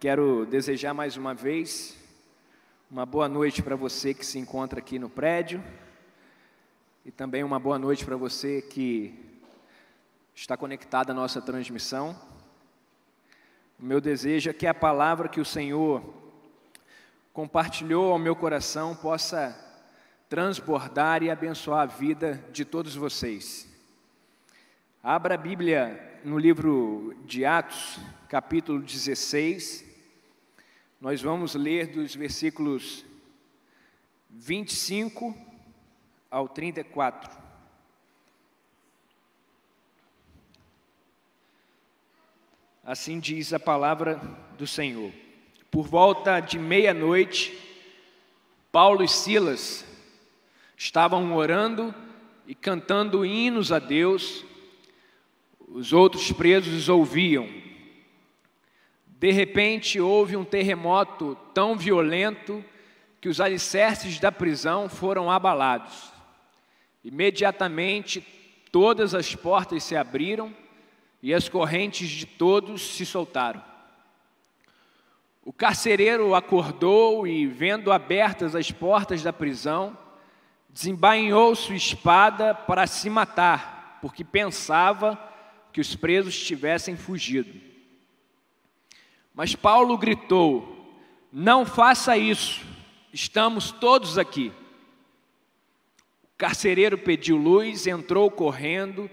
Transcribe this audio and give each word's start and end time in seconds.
Quero 0.00 0.46
desejar 0.46 0.94
mais 0.94 1.16
uma 1.16 1.34
vez 1.34 1.96
uma 2.88 3.04
boa 3.04 3.28
noite 3.28 3.64
para 3.64 3.74
você 3.74 4.14
que 4.14 4.24
se 4.24 4.38
encontra 4.38 4.78
aqui 4.78 4.96
no 4.96 5.10
prédio 5.10 5.60
e 7.04 7.10
também 7.10 7.42
uma 7.42 7.58
boa 7.58 7.80
noite 7.80 8.04
para 8.04 8.16
você 8.16 8.62
que 8.62 9.12
está 10.36 10.56
conectado 10.56 11.10
à 11.10 11.14
nossa 11.14 11.42
transmissão. 11.42 12.16
O 13.76 13.84
meu 13.84 14.00
desejo 14.00 14.48
é 14.48 14.52
que 14.52 14.68
a 14.68 14.72
palavra 14.72 15.28
que 15.28 15.40
o 15.40 15.44
Senhor 15.44 16.00
compartilhou 17.32 18.12
ao 18.12 18.20
meu 18.20 18.36
coração 18.36 18.94
possa 18.94 19.52
transbordar 20.28 21.24
e 21.24 21.30
abençoar 21.30 21.80
a 21.80 21.86
vida 21.86 22.40
de 22.52 22.64
todos 22.64 22.94
vocês. 22.94 23.68
Abra 25.02 25.34
a 25.34 25.38
Bíblia 25.38 26.20
no 26.22 26.38
livro 26.38 27.16
de 27.24 27.44
Atos, 27.44 27.98
capítulo 28.28 28.80
16. 28.80 29.87
Nós 31.00 31.22
vamos 31.22 31.54
ler 31.54 31.92
dos 31.92 32.16
versículos 32.16 33.04
25 34.30 35.32
ao 36.28 36.48
34. 36.48 37.30
Assim 42.82 43.20
diz 43.20 43.52
a 43.52 43.60
palavra 43.60 44.16
do 44.58 44.66
Senhor. 44.66 45.12
Por 45.70 45.86
volta 45.86 46.40
de 46.40 46.58
meia-noite, 46.58 47.56
Paulo 48.72 49.04
e 49.04 49.08
Silas 49.08 49.84
estavam 50.76 51.32
orando 51.32 51.94
e 52.44 52.56
cantando 52.56 53.24
hinos 53.24 53.70
a 53.70 53.78
Deus, 53.78 54.44
os 55.68 55.92
outros 55.92 56.32
presos 56.32 56.88
ouviam. 56.88 57.67
De 59.18 59.32
repente 59.32 60.00
houve 60.00 60.36
um 60.36 60.44
terremoto 60.44 61.36
tão 61.52 61.76
violento 61.76 62.64
que 63.20 63.28
os 63.28 63.40
alicerces 63.40 64.20
da 64.20 64.30
prisão 64.30 64.88
foram 64.88 65.28
abalados. 65.28 66.12
Imediatamente 67.02 68.20
todas 68.70 69.16
as 69.16 69.34
portas 69.34 69.82
se 69.82 69.96
abriram 69.96 70.54
e 71.20 71.34
as 71.34 71.48
correntes 71.48 72.08
de 72.08 72.26
todos 72.26 72.94
se 72.94 73.04
soltaram. 73.04 73.60
O 75.44 75.52
carcereiro 75.52 76.32
acordou 76.36 77.26
e, 77.26 77.44
vendo 77.44 77.90
abertas 77.90 78.54
as 78.54 78.70
portas 78.70 79.20
da 79.20 79.32
prisão, 79.32 79.98
desembainhou 80.68 81.56
sua 81.56 81.74
espada 81.74 82.54
para 82.54 82.86
se 82.86 83.10
matar, 83.10 83.98
porque 84.00 84.22
pensava 84.22 85.18
que 85.72 85.80
os 85.80 85.96
presos 85.96 86.38
tivessem 86.40 86.96
fugido. 86.96 87.67
Mas 89.38 89.54
Paulo 89.54 89.96
gritou: 89.96 90.84
Não 91.32 91.64
faça 91.64 92.18
isso, 92.18 92.60
estamos 93.12 93.70
todos 93.70 94.18
aqui. 94.18 94.50
O 96.24 96.36
carcereiro 96.36 96.98
pediu 96.98 97.36
luz, 97.36 97.86
entrou 97.86 98.28
correndo 98.32 99.08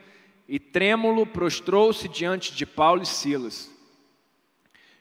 e, 0.50 0.60
trêmulo, 0.60 1.28
prostrou-se 1.28 2.08
diante 2.08 2.56
de 2.56 2.66
Paulo 2.66 3.04
e 3.04 3.06
Silas. 3.06 3.70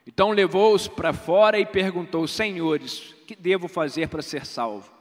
Então 0.06 0.30
levou-os 0.30 0.88
para 0.88 1.14
fora 1.14 1.58
e 1.58 1.64
perguntou: 1.64 2.28
Senhores, 2.28 3.14
que 3.26 3.34
devo 3.34 3.66
fazer 3.66 4.10
para 4.10 4.20
ser 4.20 4.44
salvo? 4.44 4.92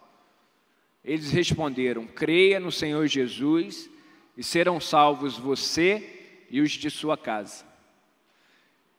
Eles 1.03 1.31
responderam: 1.31 2.07
Creia 2.07 2.61
no 2.61 2.71
Senhor 2.71 3.05
Jesus 3.07 3.89
e 4.37 4.41
serão 4.43 4.79
salvos 4.79 5.37
você 5.37 6.45
e 6.49 6.61
os 6.61 6.71
de 6.71 6.89
sua 6.89 7.17
casa. 7.17 7.72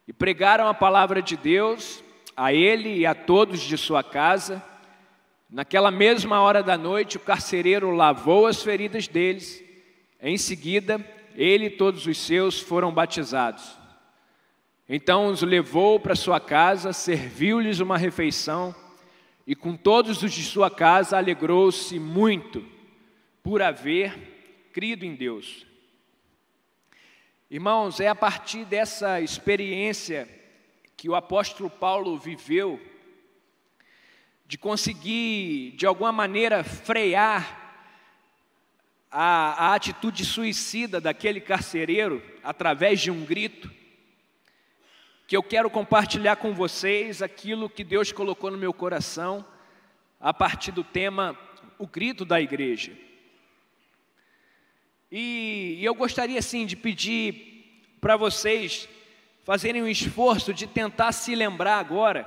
E 0.07 0.13
pregaram 0.13 0.69
a 0.69 0.75
palavra 0.75 1.23
de 1.23 1.37
Deus 1.37 2.03
a 2.37 2.53
ele 2.53 2.99
e 2.99 3.07
a 3.07 3.15
todos 3.15 3.61
de 3.61 3.77
sua 3.79 4.03
casa. 4.03 4.63
Naquela 5.49 5.91
mesma 5.91 6.41
hora 6.41 6.63
da 6.63 6.77
noite, 6.77 7.17
o 7.17 7.21
carcereiro 7.21 7.91
lavou 7.91 8.47
as 8.47 8.63
feridas 8.63 9.07
deles. 9.09 9.63
Em 10.21 10.37
seguida, 10.37 11.05
ele 11.35 11.67
e 11.67 11.71
todos 11.71 12.07
os 12.07 12.19
seus 12.19 12.61
foram 12.61 12.93
batizados. 12.93 13.79
Então 14.89 15.29
os 15.29 15.43
levou 15.43 15.99
para 15.99 16.15
sua 16.15 16.39
casa, 16.39 16.93
serviu-lhes 16.93 17.81
uma 17.81 17.97
refeição 17.97 18.75
e 19.47 19.55
com 19.55 19.77
todos 19.77 20.23
os 20.23 20.33
de 20.33 20.43
sua 20.43 20.71
casa 20.71 21.17
alegrou-se 21.17 21.99
muito 21.99 22.65
por 23.43 23.63
haver 23.63 24.69
crido 24.73 25.05
em 25.05 25.15
Deus. 25.15 25.67
Irmãos, 27.55 28.01
é 28.01 28.09
a 28.09 28.17
partir 28.17 28.65
dessa 28.65 29.21
experiência 29.21 30.29
que 30.97 31.09
o 31.09 31.15
apóstolo 31.15 31.71
Paulo 31.71 32.19
viveu, 32.19 32.83
de 34.45 34.59
conseguir, 34.59 35.71
de 35.77 35.87
alguma 35.87 36.11
maneira, 36.11 36.65
frear 36.65 37.79
a, 39.09 39.67
a 39.69 39.75
atitude 39.77 40.25
suicida 40.25 41.01
daquele 41.01 41.41
carcereiro 41.41 42.21
através 42.43 43.01
de 43.01 43.13
um 43.13 43.25
grito, 43.25 43.71
que 45.29 45.37
eu 45.37 45.43
quero 45.45 45.71
compartilhar 45.71 46.35
com 46.35 46.53
vocês 46.53 47.23
aquilo 47.23 47.71
que 47.71 47.85
Deus 47.85 48.11
colocou 48.11 48.51
no 48.51 48.59
meu 48.59 48.73
coração 48.73 49.47
a 50.19 50.35
partir 50.35 50.73
do 50.73 50.83
tema 50.83 51.39
O 51.79 51.87
Grito 51.87 52.25
da 52.25 52.41
Igreja. 52.41 52.91
E, 55.17 55.79
eu 55.81 55.95
gostaria 55.95 56.41
assim 56.41 56.67
de 56.67 56.75
pedir 56.75 57.87
para 58.01 58.17
vocês 58.17 58.89
fazerem 59.45 59.81
um 59.81 59.87
esforço 59.87 60.53
de 60.53 60.67
tentar 60.67 61.13
se 61.13 61.37
lembrar 61.37 61.79
agora 61.79 62.27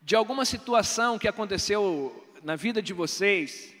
de 0.00 0.16
alguma 0.16 0.46
situação 0.46 1.18
que 1.18 1.28
aconteceu 1.28 2.26
na 2.42 2.56
vida 2.56 2.80
de 2.80 2.94
vocês, 2.94 3.76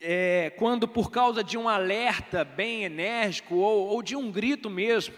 é, 0.00 0.50
quando 0.58 0.88
por 0.88 1.08
causa 1.08 1.44
de 1.44 1.56
um 1.56 1.68
alerta 1.68 2.44
bem 2.44 2.82
enérgico 2.82 3.54
ou, 3.54 3.86
ou 3.86 4.02
de 4.02 4.16
um 4.16 4.28
grito 4.28 4.68
mesmo, 4.68 5.14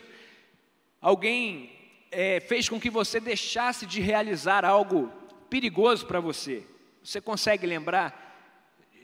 alguém 1.01 1.73
é, 2.11 2.41
fez 2.41 2.69
com 2.69 2.79
que 2.79 2.91
você 2.91 3.19
deixasse 3.19 3.87
de 3.87 4.03
realizar 4.03 4.67
algo 4.67 5.11
perigoso 5.49 6.05
para 6.05 6.21
você. 6.21 6.63
Você 7.03 7.23
consegue 7.23 7.67
lembrar 7.67 8.30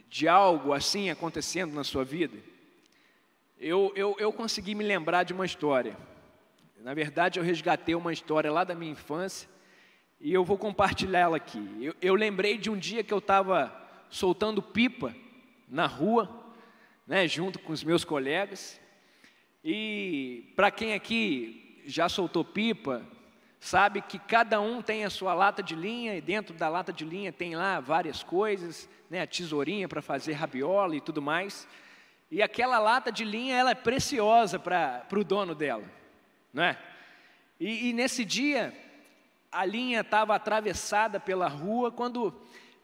de 0.08 0.28
algo 0.28 0.72
assim 0.72 1.10
acontecendo 1.10 1.74
na 1.74 1.84
sua 1.84 2.04
vida? 2.04 2.36
Eu, 3.58 3.92
eu, 3.96 4.16
eu 4.18 4.32
consegui 4.32 4.74
me 4.74 4.84
lembrar 4.84 5.22
de 5.22 5.32
uma 5.32 5.46
história. 5.46 5.96
Na 6.80 6.94
verdade, 6.94 7.38
eu 7.38 7.44
resgatei 7.44 7.94
uma 7.94 8.12
história 8.12 8.52
lá 8.52 8.64
da 8.64 8.74
minha 8.74 8.92
infância 8.92 9.48
e 10.20 10.32
eu 10.32 10.44
vou 10.44 10.58
compartilhar 10.58 11.20
ela 11.20 11.36
aqui. 11.36 11.76
Eu, 11.80 11.94
eu 12.00 12.14
lembrei 12.14 12.58
de 12.58 12.70
um 12.70 12.76
dia 12.76 13.02
que 13.02 13.12
eu 13.12 13.18
estava 13.18 13.74
soltando 14.10 14.62
pipa 14.62 15.14
na 15.68 15.86
rua, 15.86 16.54
né, 17.06 17.26
junto 17.26 17.58
com 17.58 17.72
os 17.72 17.82
meus 17.82 18.04
colegas. 18.04 18.80
E 19.64 20.52
para 20.54 20.70
quem 20.70 20.94
aqui 20.94 21.82
já 21.86 22.08
soltou 22.08 22.44
pipa, 22.44 23.04
sabe 23.66 24.00
que 24.00 24.16
cada 24.16 24.60
um 24.60 24.80
tem 24.80 25.04
a 25.04 25.10
sua 25.10 25.34
lata 25.34 25.60
de 25.60 25.74
linha 25.74 26.14
e 26.14 26.20
dentro 26.20 26.54
da 26.54 26.68
lata 26.68 26.92
de 26.92 27.04
linha 27.04 27.32
tem 27.32 27.56
lá 27.56 27.80
várias 27.80 28.22
coisas, 28.22 28.88
né, 29.10 29.22
a 29.22 29.26
tesourinha 29.26 29.88
para 29.88 30.00
fazer 30.00 30.34
rabiola 30.34 30.94
e 30.94 31.00
tudo 31.00 31.20
mais. 31.20 31.66
E 32.30 32.40
aquela 32.40 32.78
lata 32.78 33.10
de 33.10 33.24
linha 33.24 33.56
ela 33.56 33.72
é 33.72 33.74
preciosa 33.74 34.56
para 34.56 35.04
o 35.12 35.24
dono 35.24 35.52
dela, 35.52 35.84
não 36.54 36.62
é? 36.62 36.78
E, 37.58 37.88
e 37.88 37.92
nesse 37.92 38.24
dia 38.24 38.72
a 39.50 39.64
linha 39.64 40.02
estava 40.02 40.36
atravessada 40.36 41.18
pela 41.18 41.48
rua 41.48 41.90
quando 41.90 42.32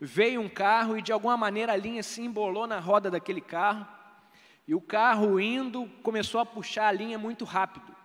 veio 0.00 0.40
um 0.40 0.48
carro 0.48 0.98
e 0.98 1.02
de 1.02 1.12
alguma 1.12 1.36
maneira 1.36 1.74
a 1.74 1.76
linha 1.76 2.02
se 2.02 2.22
embolou 2.22 2.66
na 2.66 2.80
roda 2.80 3.08
daquele 3.08 3.40
carro. 3.40 3.86
E 4.66 4.74
o 4.74 4.80
carro 4.80 5.38
indo 5.38 5.86
começou 6.02 6.40
a 6.40 6.46
puxar 6.46 6.88
a 6.88 6.92
linha 6.92 7.18
muito 7.18 7.44
rápido. 7.44 8.01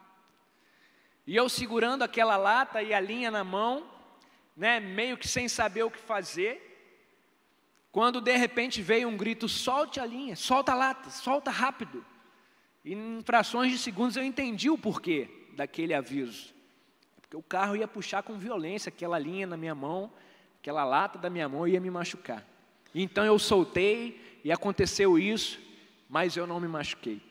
E 1.27 1.35
eu 1.35 1.49
segurando 1.49 2.03
aquela 2.03 2.38
lata 2.38 2.81
e 2.81 2.93
a 2.93 3.01
linha 3.01 3.29
na 3.29 3.43
mão, 3.43 3.85
né, 4.56 4.79
meio 4.79 5.18
que 5.18 5.27
sem 5.27 5.50
saber 5.50 5.83
o 5.83 5.91
que 5.91 6.00
fazer, 6.00 6.63
quando 7.91 8.21
de 8.21 8.38
repente 8.38 8.81
veio 8.81 9.09
um 9.09 9.18
grito: 9.18 9.50
solte 9.50 10.00
a 10.00 10.06
linha, 10.06 10.38
solta 10.38 10.71
a 10.71 10.75
lata, 10.75 11.09
solta 11.09 11.51
rápido. 11.51 12.06
E 12.85 12.94
em 12.94 13.21
frações 13.24 13.71
de 13.74 13.77
segundos 13.77 14.15
eu 14.15 14.24
entendi 14.24 14.69
o 14.69 14.77
porquê 14.77 15.29
daquele 15.51 15.94
aviso. 15.94 16.53
Porque 17.19 17.35
o 17.35 17.44
carro 17.44 17.75
ia 17.75 17.88
puxar 17.89 18.23
com 18.23 18.38
violência 18.38 18.88
aquela 18.88 19.19
linha 19.19 19.45
na 19.45 19.57
minha 19.57 19.75
mão, 19.75 20.09
aquela 20.62 20.85
lata 20.85 21.19
da 21.19 21.30
minha 21.30 21.50
mão 21.50 21.68
ia 21.68 21.81
me 21.81 21.91
machucar. 21.91 22.47
Então 22.95 23.25
eu 23.25 23.38
soltei 23.38 24.39
e 24.45 24.51
aconteceu 24.51 25.19
isso, 25.19 25.59
mas 26.07 26.38
eu 26.38 26.47
não 26.47 26.62
me 26.62 26.69
machuquei. 26.69 27.21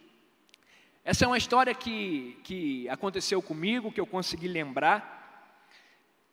Essa 1.07 1.25
é 1.25 1.29
uma 1.29 1.39
história 1.39 1.73
que, 1.73 2.37
que 2.43 2.89
aconteceu 2.89 3.41
comigo, 3.41 3.93
que 3.93 4.01
eu 4.01 4.07
consegui 4.09 4.49
lembrar. 4.49 5.55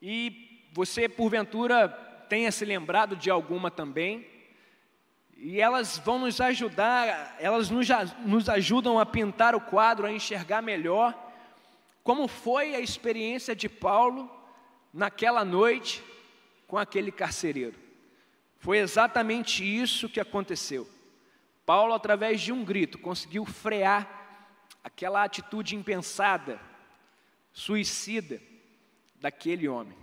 E 0.02 0.68
você, 0.74 1.08
porventura, 1.08 1.88
tenha 2.28 2.52
se 2.52 2.66
lembrado 2.66 3.16
de 3.16 3.30
alguma 3.30 3.70
também. 3.70 4.28
E 5.38 5.62
elas 5.62 6.00
vão 6.00 6.18
nos 6.18 6.42
ajudar, 6.42 7.36
elas 7.40 7.70
nos, 7.70 7.88
nos 8.26 8.50
ajudam 8.50 8.98
a 8.98 9.06
pintar 9.06 9.54
o 9.54 9.62
quadro, 9.62 10.08
a 10.08 10.12
enxergar 10.12 10.64
melhor 10.64 11.16
como 12.04 12.28
foi 12.28 12.74
a 12.74 12.80
experiência 12.80 13.56
de 13.56 13.70
Paulo 13.70 14.28
naquela 14.92 15.46
noite 15.46 16.04
com 16.68 16.80
aquele 16.80 17.12
carcereiro. 17.12 17.78
Foi 18.58 18.80
exatamente 18.80 19.64
isso 19.64 20.10
que 20.10 20.20
aconteceu. 20.20 20.90
Paulo, 21.64 21.94
através 21.94 22.42
de 22.42 22.52
um 22.52 22.66
grito, 22.66 22.98
conseguiu 22.98 23.46
frear 23.46 24.23
aquela 24.84 25.24
atitude 25.24 25.76
impensada, 25.76 26.60
suicida 27.52 28.42
daquele 29.20 29.68
homem. 29.68 29.98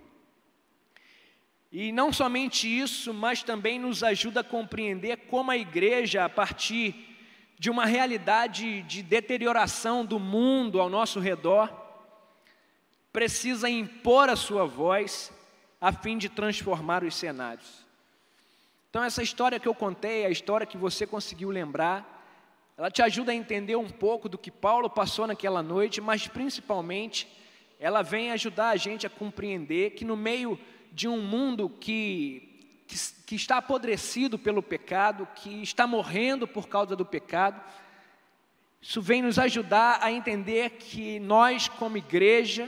E 1.71 1.91
não 1.91 2.11
somente 2.11 2.67
isso, 2.67 3.13
mas 3.13 3.43
também 3.43 3.79
nos 3.79 4.03
ajuda 4.03 4.41
a 4.41 4.43
compreender 4.43 5.17
como 5.27 5.51
a 5.51 5.57
igreja, 5.57 6.25
a 6.25 6.29
partir 6.29 7.07
de 7.57 7.69
uma 7.69 7.85
realidade 7.85 8.81
de 8.83 9.01
deterioração 9.01 10.03
do 10.03 10.19
mundo 10.19 10.81
ao 10.81 10.89
nosso 10.89 11.19
redor, 11.19 11.71
precisa 13.13 13.69
impor 13.69 14.29
a 14.29 14.35
sua 14.35 14.65
voz 14.65 15.31
a 15.79 15.93
fim 15.93 16.17
de 16.17 16.27
transformar 16.27 17.03
os 17.03 17.15
cenários. 17.15 17.85
Então, 18.89 19.03
essa 19.03 19.23
história 19.23 19.59
que 19.59 19.67
eu 19.67 19.73
contei, 19.73 20.25
a 20.25 20.29
história 20.29 20.67
que 20.67 20.77
você 20.77 21.07
conseguiu 21.07 21.49
lembrar, 21.49 22.10
ela 22.81 22.89
te 22.89 23.03
ajuda 23.03 23.31
a 23.31 23.35
entender 23.35 23.75
um 23.75 23.87
pouco 23.87 24.27
do 24.27 24.39
que 24.39 24.49
Paulo 24.49 24.89
passou 24.89 25.27
naquela 25.27 25.61
noite, 25.61 26.01
mas 26.01 26.27
principalmente 26.27 27.27
ela 27.79 28.01
vem 28.01 28.31
ajudar 28.31 28.69
a 28.69 28.75
gente 28.75 29.05
a 29.05 29.09
compreender 29.09 29.91
que 29.91 30.03
no 30.03 30.17
meio 30.17 30.59
de 30.91 31.07
um 31.07 31.21
mundo 31.21 31.69
que, 31.69 32.81
que, 32.87 32.97
que 33.27 33.35
está 33.35 33.57
apodrecido 33.57 34.39
pelo 34.39 34.63
pecado, 34.63 35.27
que 35.35 35.61
está 35.61 35.85
morrendo 35.85 36.47
por 36.47 36.67
causa 36.67 36.95
do 36.95 37.05
pecado, 37.05 37.61
isso 38.81 38.99
vem 38.99 39.21
nos 39.21 39.37
ajudar 39.37 39.99
a 40.01 40.11
entender 40.11 40.71
que 40.71 41.19
nós, 41.19 41.67
como 41.67 41.97
igreja, 41.97 42.67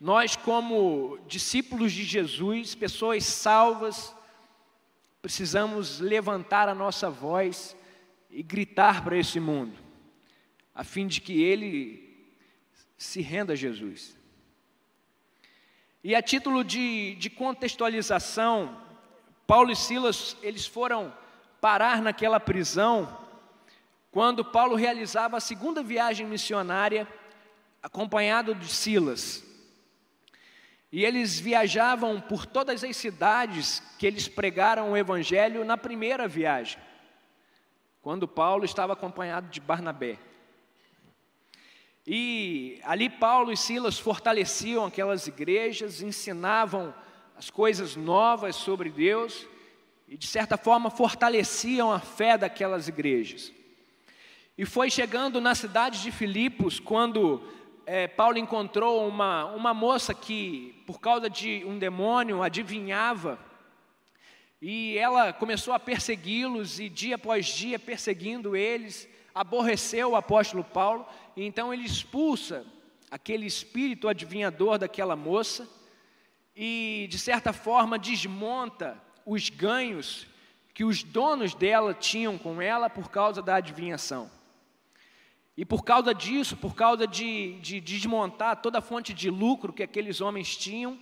nós, 0.00 0.36
como 0.36 1.18
discípulos 1.28 1.92
de 1.92 2.04
Jesus, 2.04 2.74
pessoas 2.74 3.26
salvas, 3.26 4.16
precisamos 5.20 6.00
levantar 6.00 6.66
a 6.66 6.74
nossa 6.74 7.10
voz 7.10 7.76
e 8.34 8.42
gritar 8.42 9.04
para 9.04 9.16
esse 9.16 9.38
mundo, 9.38 9.78
a 10.74 10.82
fim 10.82 11.06
de 11.06 11.20
que 11.20 11.40
ele 11.40 12.26
se 12.98 13.20
renda 13.20 13.52
a 13.52 13.56
Jesus. 13.56 14.18
E 16.02 16.14
a 16.14 16.20
título 16.20 16.64
de, 16.64 17.14
de 17.14 17.30
contextualização, 17.30 18.76
Paulo 19.46 19.70
e 19.70 19.76
Silas, 19.76 20.36
eles 20.42 20.66
foram 20.66 21.14
parar 21.60 22.02
naquela 22.02 22.40
prisão 22.40 23.20
quando 24.10 24.44
Paulo 24.44 24.74
realizava 24.74 25.36
a 25.36 25.40
segunda 25.40 25.82
viagem 25.82 26.26
missionária 26.26 27.08
acompanhado 27.82 28.54
de 28.54 28.66
Silas. 28.66 29.44
E 30.90 31.04
eles 31.04 31.38
viajavam 31.38 32.20
por 32.20 32.46
todas 32.46 32.82
as 32.84 32.96
cidades 32.96 33.82
que 33.98 34.06
eles 34.06 34.28
pregaram 34.28 34.92
o 34.92 34.96
evangelho 34.96 35.64
na 35.64 35.76
primeira 35.76 36.28
viagem, 36.28 36.78
quando 38.04 38.28
Paulo 38.28 38.66
estava 38.66 38.92
acompanhado 38.92 39.48
de 39.48 39.62
Barnabé. 39.62 40.18
E 42.06 42.78
ali 42.84 43.08
Paulo 43.08 43.50
e 43.50 43.56
Silas 43.56 43.98
fortaleciam 43.98 44.84
aquelas 44.84 45.26
igrejas, 45.26 46.02
ensinavam 46.02 46.94
as 47.34 47.48
coisas 47.48 47.96
novas 47.96 48.56
sobre 48.56 48.90
Deus 48.90 49.46
e, 50.06 50.18
de 50.18 50.26
certa 50.26 50.58
forma, 50.58 50.90
fortaleciam 50.90 51.90
a 51.90 51.98
fé 51.98 52.36
daquelas 52.36 52.88
igrejas. 52.88 53.50
E 54.58 54.66
foi 54.66 54.90
chegando 54.90 55.40
na 55.40 55.54
cidade 55.54 56.02
de 56.02 56.12
Filipos 56.12 56.78
quando 56.78 57.42
é, 57.86 58.06
Paulo 58.06 58.36
encontrou 58.36 59.08
uma, 59.08 59.46
uma 59.46 59.72
moça 59.72 60.12
que, 60.12 60.74
por 60.86 61.00
causa 61.00 61.30
de 61.30 61.64
um 61.64 61.78
demônio, 61.78 62.42
adivinhava. 62.42 63.38
E 64.66 64.96
ela 64.96 65.30
começou 65.30 65.74
a 65.74 65.78
persegui-los, 65.78 66.80
e 66.80 66.88
dia 66.88 67.16
após 67.16 67.44
dia 67.44 67.78
perseguindo 67.78 68.56
eles, 68.56 69.06
aborreceu 69.34 70.12
o 70.12 70.16
apóstolo 70.16 70.64
Paulo 70.64 71.06
e 71.36 71.44
então 71.44 71.70
ele 71.70 71.84
expulsa 71.84 72.64
aquele 73.10 73.44
espírito 73.44 74.08
adivinhador 74.08 74.78
daquela 74.78 75.14
moça 75.14 75.68
e, 76.56 77.06
de 77.10 77.18
certa 77.18 77.52
forma, 77.52 77.98
desmonta 77.98 78.98
os 79.26 79.50
ganhos 79.50 80.26
que 80.72 80.82
os 80.82 81.02
donos 81.02 81.54
dela 81.54 81.92
tinham 81.92 82.38
com 82.38 82.62
ela 82.62 82.88
por 82.88 83.10
causa 83.10 83.42
da 83.42 83.56
adivinhação. 83.56 84.30
E 85.58 85.64
por 85.66 85.84
causa 85.84 86.14
disso, 86.14 86.56
por 86.56 86.74
causa 86.74 87.06
de, 87.06 87.58
de, 87.60 87.82
de 87.82 87.98
desmontar 87.98 88.62
toda 88.62 88.78
a 88.78 88.80
fonte 88.82 89.12
de 89.12 89.28
lucro 89.28 89.74
que 89.74 89.82
aqueles 89.82 90.22
homens 90.22 90.56
tinham, 90.56 90.98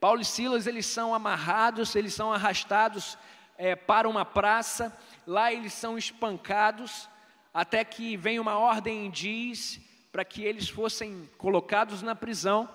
Paulo 0.00 0.22
e 0.22 0.24
Silas 0.24 0.66
eles 0.66 0.86
são 0.86 1.14
amarrados, 1.14 1.94
eles 1.94 2.14
são 2.14 2.32
arrastados 2.32 3.18
é, 3.58 3.76
para 3.76 4.08
uma 4.08 4.24
praça, 4.24 4.98
lá 5.26 5.52
eles 5.52 5.74
são 5.74 5.98
espancados, 5.98 7.06
até 7.52 7.84
que 7.84 8.16
vem 8.16 8.40
uma 8.40 8.56
ordem 8.56 9.06
e 9.06 9.10
diz 9.10 9.78
para 10.10 10.24
que 10.24 10.42
eles 10.42 10.70
fossem 10.70 11.28
colocados 11.36 12.00
na 12.00 12.14
prisão. 12.14 12.66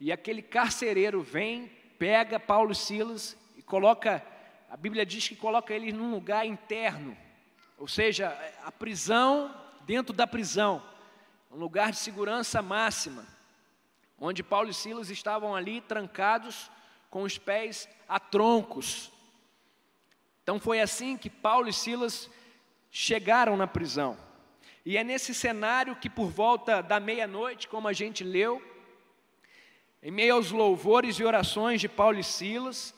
E 0.00 0.10
aquele 0.10 0.42
carcereiro 0.42 1.22
vem, 1.22 1.70
pega 1.96 2.40
Paulo 2.40 2.72
e 2.72 2.74
Silas 2.74 3.36
e 3.56 3.62
coloca, 3.62 4.20
a 4.68 4.76
Bíblia 4.76 5.06
diz 5.06 5.28
que 5.28 5.36
coloca 5.36 5.72
eles 5.72 5.94
num 5.94 6.10
lugar 6.10 6.44
interno, 6.44 7.16
ou 7.78 7.86
seja, 7.86 8.36
a 8.64 8.72
prisão 8.72 9.54
dentro 9.82 10.12
da 10.12 10.26
prisão, 10.26 10.82
um 11.52 11.56
lugar 11.56 11.92
de 11.92 11.98
segurança 11.98 12.60
máxima, 12.60 13.24
onde 14.24 14.40
Paulo 14.40 14.70
e 14.70 14.74
Silas 14.74 15.10
estavam 15.10 15.52
ali 15.52 15.80
trancados 15.80 16.70
com 17.10 17.24
os 17.24 17.38
pés 17.38 17.88
a 18.08 18.20
troncos. 18.20 19.10
Então 20.44 20.60
foi 20.60 20.80
assim 20.80 21.16
que 21.16 21.28
Paulo 21.28 21.68
e 21.68 21.72
Silas 21.72 22.30
chegaram 22.88 23.56
na 23.56 23.66
prisão. 23.66 24.16
E 24.86 24.96
é 24.96 25.02
nesse 25.02 25.34
cenário 25.34 25.96
que, 25.96 26.08
por 26.08 26.28
volta 26.28 26.80
da 26.80 27.00
meia-noite, 27.00 27.66
como 27.66 27.88
a 27.88 27.92
gente 27.92 28.22
leu, 28.22 28.62
em 30.00 30.12
meio 30.12 30.34
aos 30.34 30.52
louvores 30.52 31.16
e 31.16 31.24
orações 31.24 31.80
de 31.80 31.88
Paulo 31.88 32.18
e 32.18 32.24
Silas, 32.24 32.94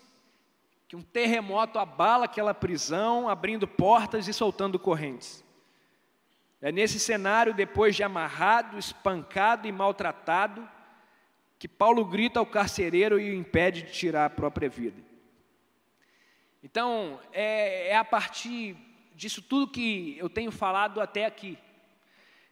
que 0.86 0.94
um 0.94 1.02
terremoto 1.02 1.78
abala 1.78 2.26
aquela 2.26 2.52
prisão, 2.52 3.30
abrindo 3.30 3.66
portas 3.66 4.28
e 4.28 4.32
soltando 4.34 4.78
correntes. 4.78 5.42
É 6.60 6.70
nesse 6.70 7.00
cenário, 7.00 7.54
depois 7.54 7.96
de 7.96 8.02
amarrado, 8.02 8.78
espancado 8.78 9.66
e 9.66 9.72
maltratado, 9.72 10.73
que 11.58 11.68
Paulo 11.68 12.04
grita 12.04 12.38
ao 12.38 12.46
carcereiro 12.46 13.18
e 13.20 13.30
o 13.30 13.34
impede 13.34 13.82
de 13.82 13.92
tirar 13.92 14.26
a 14.26 14.30
própria 14.30 14.68
vida. 14.68 15.02
Então, 16.62 17.20
é, 17.32 17.88
é 17.88 17.96
a 17.96 18.04
partir 18.04 18.76
disso 19.14 19.42
tudo 19.42 19.70
que 19.70 20.16
eu 20.18 20.28
tenho 20.28 20.50
falado 20.50 21.00
até 21.00 21.24
aqui, 21.24 21.58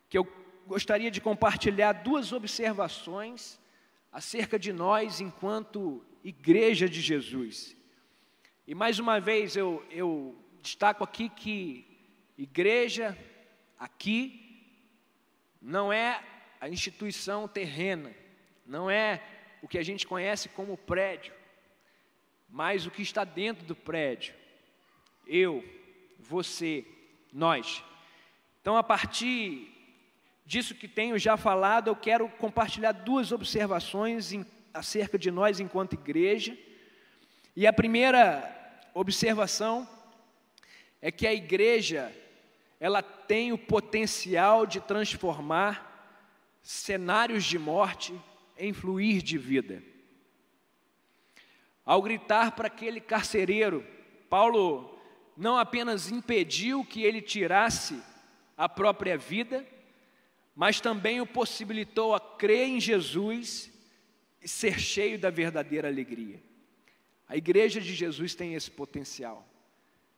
que 0.08 0.16
eu 0.16 0.26
gostaria 0.66 1.10
de 1.10 1.20
compartilhar 1.20 1.92
duas 1.92 2.32
observações 2.32 3.58
acerca 4.12 4.58
de 4.58 4.72
nós 4.72 5.20
enquanto 5.20 6.04
igreja 6.22 6.88
de 6.88 7.00
Jesus. 7.00 7.76
E 8.66 8.74
mais 8.74 8.98
uma 8.98 9.18
vez 9.18 9.56
eu, 9.56 9.84
eu 9.90 10.36
destaco 10.60 11.02
aqui 11.02 11.28
que 11.28 11.86
igreja 12.38 13.16
aqui 13.78 14.38
não 15.60 15.92
é 15.92 16.22
a 16.60 16.68
instituição 16.68 17.48
terrena, 17.48 18.14
não 18.72 18.90
é 18.90 19.20
o 19.60 19.68
que 19.68 19.76
a 19.76 19.82
gente 19.82 20.06
conhece 20.06 20.48
como 20.48 20.78
prédio, 20.78 21.34
mas 22.48 22.86
o 22.86 22.90
que 22.90 23.02
está 23.02 23.22
dentro 23.22 23.66
do 23.66 23.76
prédio. 23.76 24.34
Eu, 25.26 25.62
você, 26.18 26.82
nós. 27.30 27.84
Então, 28.62 28.74
a 28.74 28.82
partir 28.82 29.70
disso 30.46 30.74
que 30.74 30.88
tenho 30.88 31.18
já 31.18 31.36
falado, 31.36 31.88
eu 31.88 31.94
quero 31.94 32.26
compartilhar 32.30 32.92
duas 32.92 33.30
observações 33.30 34.32
em, 34.32 34.46
acerca 34.72 35.18
de 35.18 35.30
nós 35.30 35.60
enquanto 35.60 35.92
igreja. 35.92 36.56
E 37.54 37.66
a 37.66 37.74
primeira 37.74 38.80
observação 38.94 39.86
é 41.02 41.12
que 41.12 41.26
a 41.26 41.34
igreja 41.34 42.10
ela 42.80 43.02
tem 43.02 43.52
o 43.52 43.58
potencial 43.58 44.64
de 44.64 44.80
transformar 44.80 46.18
cenários 46.62 47.44
de 47.44 47.58
morte 47.58 48.18
em 48.56 48.72
fluir 48.72 49.22
de 49.22 49.38
vida. 49.38 49.82
Ao 51.84 52.00
gritar 52.00 52.52
para 52.52 52.68
aquele 52.68 53.00
carcereiro, 53.00 53.84
Paulo 54.28 54.98
não 55.36 55.56
apenas 55.56 56.10
impediu 56.10 56.84
que 56.84 57.02
ele 57.02 57.20
tirasse 57.20 58.00
a 58.56 58.68
própria 58.68 59.16
vida, 59.16 59.66
mas 60.54 60.80
também 60.80 61.20
o 61.20 61.26
possibilitou 61.26 62.14
a 62.14 62.20
crer 62.20 62.68
em 62.68 62.80
Jesus 62.80 63.70
e 64.40 64.48
ser 64.48 64.78
cheio 64.78 65.18
da 65.18 65.30
verdadeira 65.30 65.88
alegria. 65.88 66.40
A 67.28 67.36
igreja 67.36 67.80
de 67.80 67.94
Jesus 67.94 68.34
tem 68.34 68.54
esse 68.54 68.70
potencial 68.70 69.46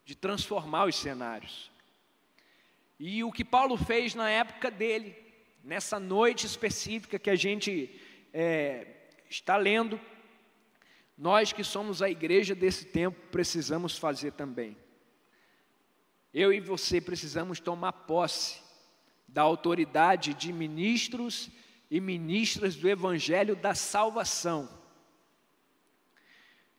de 0.03 0.15
transformar 0.15 0.85
os 0.85 0.95
cenários. 0.95 1.71
E 2.99 3.23
o 3.23 3.31
que 3.31 3.43
Paulo 3.43 3.77
fez 3.77 4.13
na 4.13 4.29
época 4.29 4.69
dele, 4.69 5.15
nessa 5.63 5.99
noite 5.99 6.45
específica 6.45 7.17
que 7.17 7.29
a 7.29 7.35
gente 7.35 7.89
é, 8.37 8.85
está 9.29 9.55
lendo, 9.55 9.97
nós 11.17 11.53
que 11.53 11.63
somos 11.63 12.01
a 12.01 12.09
igreja 12.09 12.53
desse 12.53 12.83
tempo 12.83 13.17
precisamos 13.31 13.97
fazer 13.97 14.33
também. 14.33 14.75
Eu 16.33 16.51
e 16.51 16.59
você 16.59 16.99
precisamos 16.99 17.61
tomar 17.61 17.93
posse 17.93 18.61
da 19.25 19.41
autoridade 19.41 20.33
de 20.33 20.51
ministros 20.51 21.49
e 21.89 22.01
ministras 22.01 22.75
do 22.75 22.89
Evangelho 22.89 23.55
da 23.55 23.73
salvação. 23.73 24.69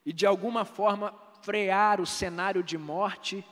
E 0.05 0.13
de 0.13 0.27
alguma 0.27 0.67
forma 0.67 1.15
frear 1.41 2.03
o 2.03 2.07
cenário 2.07 2.63
de 2.63 2.77
morte 2.77 3.43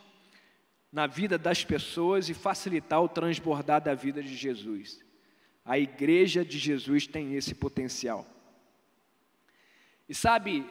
na 0.93 1.07
vida 1.07 1.39
das 1.39 1.65
pessoas 1.65 2.29
e 2.29 2.35
facilitar 2.35 3.03
o 3.03 3.09
transbordar 3.09 3.81
da 3.81 3.95
vida 3.95 4.23
de 4.23 4.37
Jesus. 4.37 5.04
A 5.65 5.79
igreja 5.79 6.45
de 6.45 6.59
Jesus 6.59 7.07
tem 7.07 7.35
esse 7.35 7.55
potencial. 7.55 8.27
E 10.09 10.15
sabe, 10.15 10.69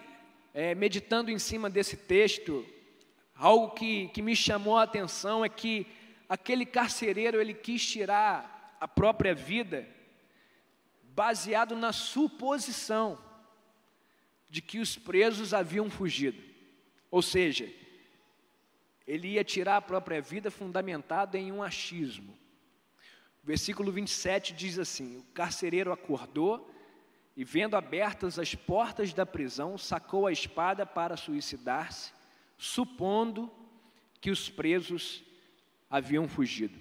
é, 0.53 0.75
meditando 0.75 1.31
em 1.31 1.39
cima 1.39 1.69
desse 1.69 1.97
texto, 1.97 2.65
algo 3.35 3.71
que, 3.71 4.09
que 4.09 4.21
me 4.21 4.35
chamou 4.35 4.77
a 4.77 4.83
atenção 4.83 5.43
é 5.43 5.50
que 5.50 5.88
aquele 6.29 6.65
carcereiro 6.65 7.41
ele 7.41 7.53
quis 7.53 7.85
tirar 7.85 8.77
a 8.79 8.88
própria 8.88 9.33
vida 9.33 9.88
baseado 11.15 11.75
na 11.75 11.91
suposição 11.91 13.17
de 14.50 14.62
que 14.62 14.79
os 14.79 14.95
presos 14.95 15.53
haviam 15.53 15.89
fugido. 15.89 16.41
Ou 17.09 17.21
seja, 17.21 17.71
ele 19.07 19.29
ia 19.29 19.43
tirar 19.43 19.77
a 19.77 19.81
própria 19.81 20.21
vida 20.21 20.51
fundamentado 20.51 21.38
em 21.38 21.51
um 21.51 21.63
achismo. 21.63 22.38
Versículo 23.43 23.91
27 23.91 24.53
diz 24.53 24.79
assim: 24.79 25.17
O 25.17 25.23
carcereiro 25.33 25.91
acordou 25.91 26.71
e, 27.35 27.43
vendo 27.43 27.75
abertas 27.75 28.39
as 28.39 28.55
portas 28.55 29.13
da 29.13 29.25
prisão, 29.25 29.77
sacou 29.77 30.27
a 30.27 30.31
espada 30.31 30.85
para 30.85 31.17
suicidar-se, 31.17 32.13
supondo 32.57 33.51
que 34.21 34.31
os 34.31 34.50
presos 34.50 35.23
haviam 35.89 36.27
fugido. 36.27 36.79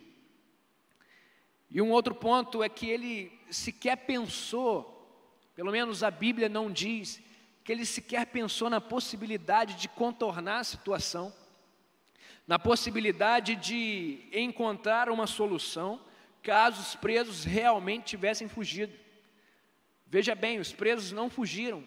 E 1.68 1.82
um 1.82 1.90
outro 1.90 2.14
ponto 2.14 2.62
é 2.62 2.68
que 2.68 2.86
ele 2.86 3.32
sequer 3.50 3.96
pensou, 3.96 5.20
pelo 5.56 5.72
menos 5.72 6.02
a 6.02 6.10
Bíblia 6.10 6.48
não 6.48 6.70
diz, 6.70 7.20
que 7.64 7.72
ele 7.72 7.84
sequer 7.84 8.26
pensou 8.26 8.68
na 8.68 8.80
possibilidade 8.80 9.74
de 9.74 9.88
contornar 9.88 10.60
a 10.60 10.64
situação, 10.64 11.32
na 12.46 12.58
possibilidade 12.58 13.56
de 13.56 14.28
encontrar 14.32 15.08
uma 15.08 15.26
solução, 15.26 16.00
caso 16.42 16.80
os 16.80 16.94
presos 16.94 17.44
realmente 17.44 18.04
tivessem 18.04 18.48
fugido. 18.48 18.92
Veja 20.06 20.34
bem, 20.34 20.58
os 20.58 20.72
presos 20.72 21.12
não 21.12 21.30
fugiram, 21.30 21.86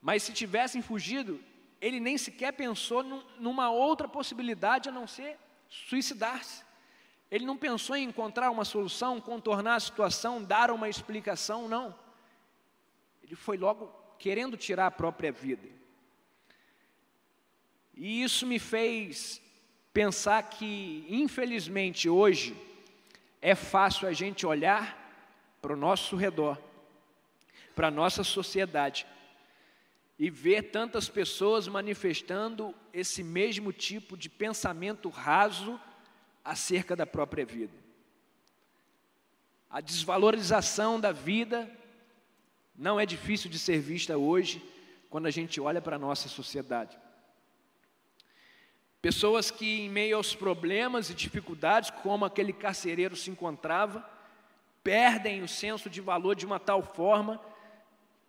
mas 0.00 0.22
se 0.22 0.32
tivessem 0.32 0.80
fugido, 0.80 1.40
ele 1.80 2.00
nem 2.00 2.16
sequer 2.16 2.52
pensou 2.52 3.02
numa 3.38 3.70
outra 3.70 4.08
possibilidade 4.08 4.88
a 4.88 4.92
não 4.92 5.06
ser 5.06 5.36
suicidar-se. 5.68 6.64
Ele 7.30 7.44
não 7.44 7.56
pensou 7.56 7.96
em 7.96 8.04
encontrar 8.04 8.50
uma 8.50 8.64
solução, 8.64 9.20
contornar 9.20 9.74
a 9.74 9.80
situação, 9.80 10.42
dar 10.42 10.70
uma 10.70 10.88
explicação, 10.88 11.68
não. 11.68 11.94
Ele 13.22 13.34
foi 13.34 13.56
logo 13.56 13.92
querendo 14.18 14.56
tirar 14.56 14.86
a 14.86 14.90
própria 14.90 15.32
vida. 15.32 15.68
E 17.94 18.22
isso 18.22 18.46
me 18.46 18.58
fez 18.58 19.42
pensar 19.92 20.42
que, 20.44 21.04
infelizmente, 21.08 22.08
hoje 22.08 22.56
é 23.40 23.54
fácil 23.54 24.08
a 24.08 24.12
gente 24.12 24.46
olhar 24.46 24.96
para 25.60 25.72
o 25.72 25.76
nosso 25.76 26.16
redor, 26.16 26.58
para 27.74 27.88
a 27.88 27.90
nossa 27.90 28.24
sociedade, 28.24 29.06
e 30.18 30.30
ver 30.30 30.70
tantas 30.70 31.08
pessoas 31.08 31.68
manifestando 31.68 32.74
esse 32.92 33.22
mesmo 33.22 33.72
tipo 33.72 34.16
de 34.16 34.28
pensamento 34.28 35.08
raso 35.08 35.78
acerca 36.44 36.96
da 36.96 37.04
própria 37.04 37.44
vida. 37.44 37.74
A 39.68 39.80
desvalorização 39.80 40.98
da 40.98 41.12
vida 41.12 41.70
não 42.74 42.98
é 42.98 43.04
difícil 43.04 43.50
de 43.50 43.58
ser 43.58 43.78
vista 43.78 44.16
hoje 44.16 44.62
quando 45.10 45.26
a 45.26 45.30
gente 45.30 45.60
olha 45.60 45.82
para 45.82 45.96
a 45.96 45.98
nossa 45.98 46.28
sociedade. 46.28 46.96
Pessoas 49.06 49.52
que, 49.52 49.82
em 49.82 49.88
meio 49.88 50.16
aos 50.16 50.34
problemas 50.34 51.10
e 51.10 51.14
dificuldades, 51.14 51.90
como 51.90 52.24
aquele 52.24 52.52
carcereiro 52.52 53.14
se 53.14 53.30
encontrava, 53.30 54.04
perdem 54.82 55.44
o 55.44 55.46
senso 55.46 55.88
de 55.88 56.00
valor 56.00 56.34
de 56.34 56.44
uma 56.44 56.58
tal 56.58 56.82
forma 56.82 57.40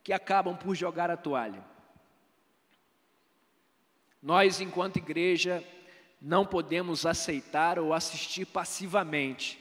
que 0.03 0.13
acabam 0.13 0.55
por 0.55 0.75
jogar 0.75 1.09
a 1.09 1.17
toalha. 1.17 1.65
Nós, 4.21 4.61
enquanto 4.61 4.97
igreja, 4.97 5.63
não 6.21 6.45
podemos 6.45 7.07
aceitar 7.07 7.79
ou 7.79 7.91
assistir 7.91 8.45
passivamente 8.45 9.59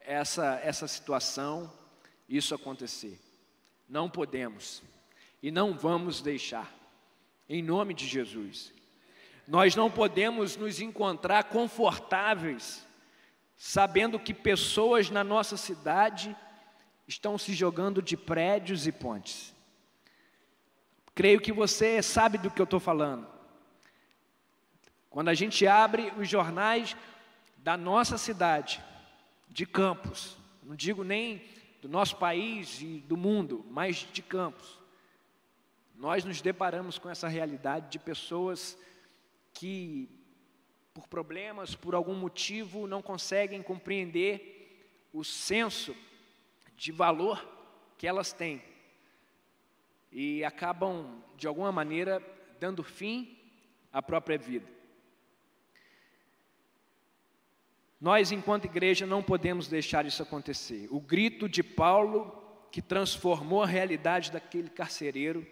essa, 0.00 0.58
essa 0.64 0.88
situação, 0.88 1.70
isso 2.26 2.54
acontecer. 2.54 3.20
Não 3.86 4.08
podemos 4.08 4.82
e 5.42 5.50
não 5.50 5.76
vamos 5.76 6.22
deixar, 6.22 6.74
em 7.46 7.62
nome 7.62 7.92
de 7.92 8.06
Jesus. 8.06 8.73
Nós 9.46 9.76
não 9.76 9.90
podemos 9.90 10.56
nos 10.56 10.80
encontrar 10.80 11.44
confortáveis, 11.44 12.86
sabendo 13.56 14.18
que 14.18 14.32
pessoas 14.32 15.10
na 15.10 15.22
nossa 15.22 15.56
cidade 15.56 16.34
estão 17.06 17.36
se 17.36 17.52
jogando 17.52 18.00
de 18.00 18.16
prédios 18.16 18.86
e 18.86 18.92
pontes. 18.92 19.54
Creio 21.14 21.40
que 21.40 21.52
você 21.52 22.02
sabe 22.02 22.38
do 22.38 22.50
que 22.50 22.60
eu 22.60 22.64
estou 22.64 22.80
falando. 22.80 23.26
Quando 25.10 25.28
a 25.28 25.34
gente 25.34 25.66
abre 25.66 26.12
os 26.18 26.28
jornais 26.28 26.96
da 27.58 27.76
nossa 27.76 28.18
cidade, 28.18 28.82
de 29.48 29.64
Campos, 29.64 30.36
não 30.64 30.74
digo 30.74 31.04
nem 31.04 31.40
do 31.80 31.88
nosso 31.88 32.16
país 32.16 32.80
e 32.80 32.98
do 33.06 33.16
mundo, 33.16 33.64
mas 33.70 34.08
de 34.12 34.20
Campos, 34.20 34.78
nós 35.94 36.24
nos 36.24 36.40
deparamos 36.40 36.98
com 36.98 37.08
essa 37.08 37.28
realidade 37.28 37.88
de 37.90 37.98
pessoas 38.00 38.76
que, 39.54 40.10
por 40.92 41.08
problemas, 41.08 41.74
por 41.74 41.94
algum 41.94 42.14
motivo, 42.14 42.86
não 42.86 43.00
conseguem 43.00 43.62
compreender 43.62 45.08
o 45.12 45.24
senso 45.24 45.96
de 46.76 46.92
valor 46.92 47.48
que 47.96 48.06
elas 48.06 48.32
têm 48.32 48.60
e 50.14 50.44
acabam, 50.44 51.22
de 51.36 51.46
alguma 51.46 51.72
maneira, 51.72 52.22
dando 52.60 52.84
fim 52.84 53.36
à 53.92 54.00
própria 54.00 54.38
vida. 54.38 54.72
Nós, 58.00 58.30
enquanto 58.30 58.66
igreja, 58.66 59.06
não 59.06 59.22
podemos 59.22 59.66
deixar 59.66 60.06
isso 60.06 60.22
acontecer. 60.22 60.86
O 60.90 61.00
grito 61.00 61.48
de 61.48 61.62
Paulo, 61.62 62.42
que 62.70 62.82
transformou 62.82 63.62
a 63.62 63.66
realidade 63.66 64.30
daquele 64.30 64.68
carcereiro, 64.68 65.44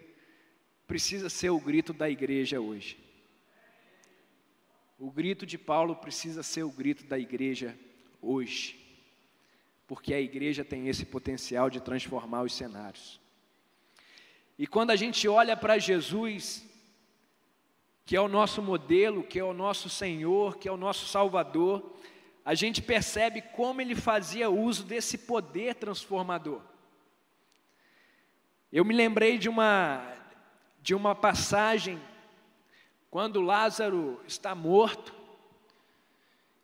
precisa 0.87 1.29
ser 1.29 1.51
o 1.51 1.59
grito 1.59 1.93
da 1.93 2.09
igreja 2.09 2.61
hoje. 2.61 2.99
O 5.05 5.11
grito 5.11 5.45
de 5.45 5.59
Paulo 5.59 5.97
precisa 5.97 6.45
ser 6.45 6.63
o 6.63 6.71
grito 6.71 7.03
da 7.07 7.19
igreja 7.19 7.77
hoje, 8.21 8.79
porque 9.85 10.15
a 10.15 10.21
igreja 10.21 10.65
tem 10.65 10.87
esse 10.87 11.05
potencial 11.05 11.69
de 11.69 11.81
transformar 11.81 12.43
os 12.43 12.55
cenários. 12.55 13.21
E 14.57 14.65
quando 14.65 14.93
a 14.93 14.97
gente 14.97 15.27
olha 15.27 15.57
para 15.57 15.77
Jesus, 15.77 16.65
que 18.07 18.15
é 18.15 18.21
o 18.21 18.29
nosso 18.29 18.63
modelo, 18.63 19.25
que 19.25 19.41
é 19.41 19.45
o 19.45 19.53
nosso 19.53 19.91
Senhor, 19.91 20.57
que 20.57 20.69
é 20.69 20.73
o 20.73 20.77
nosso 20.77 21.09
Salvador, 21.09 21.97
a 22.45 22.55
gente 22.55 22.81
percebe 22.81 23.43
como 23.43 23.81
ele 23.81 23.97
fazia 23.97 24.51
uso 24.51 24.85
desse 24.85 25.19
poder 25.19 25.75
transformador. 25.75 26.63
Eu 28.73 28.85
me 28.85 28.95
lembrei 28.95 29.37
de 29.37 29.49
uma, 29.49 30.15
de 30.81 30.95
uma 30.95 31.13
passagem 31.13 32.01
quando 33.13 33.43
Lázaro 33.43 34.19
está 34.27 34.55
morto 34.55 35.15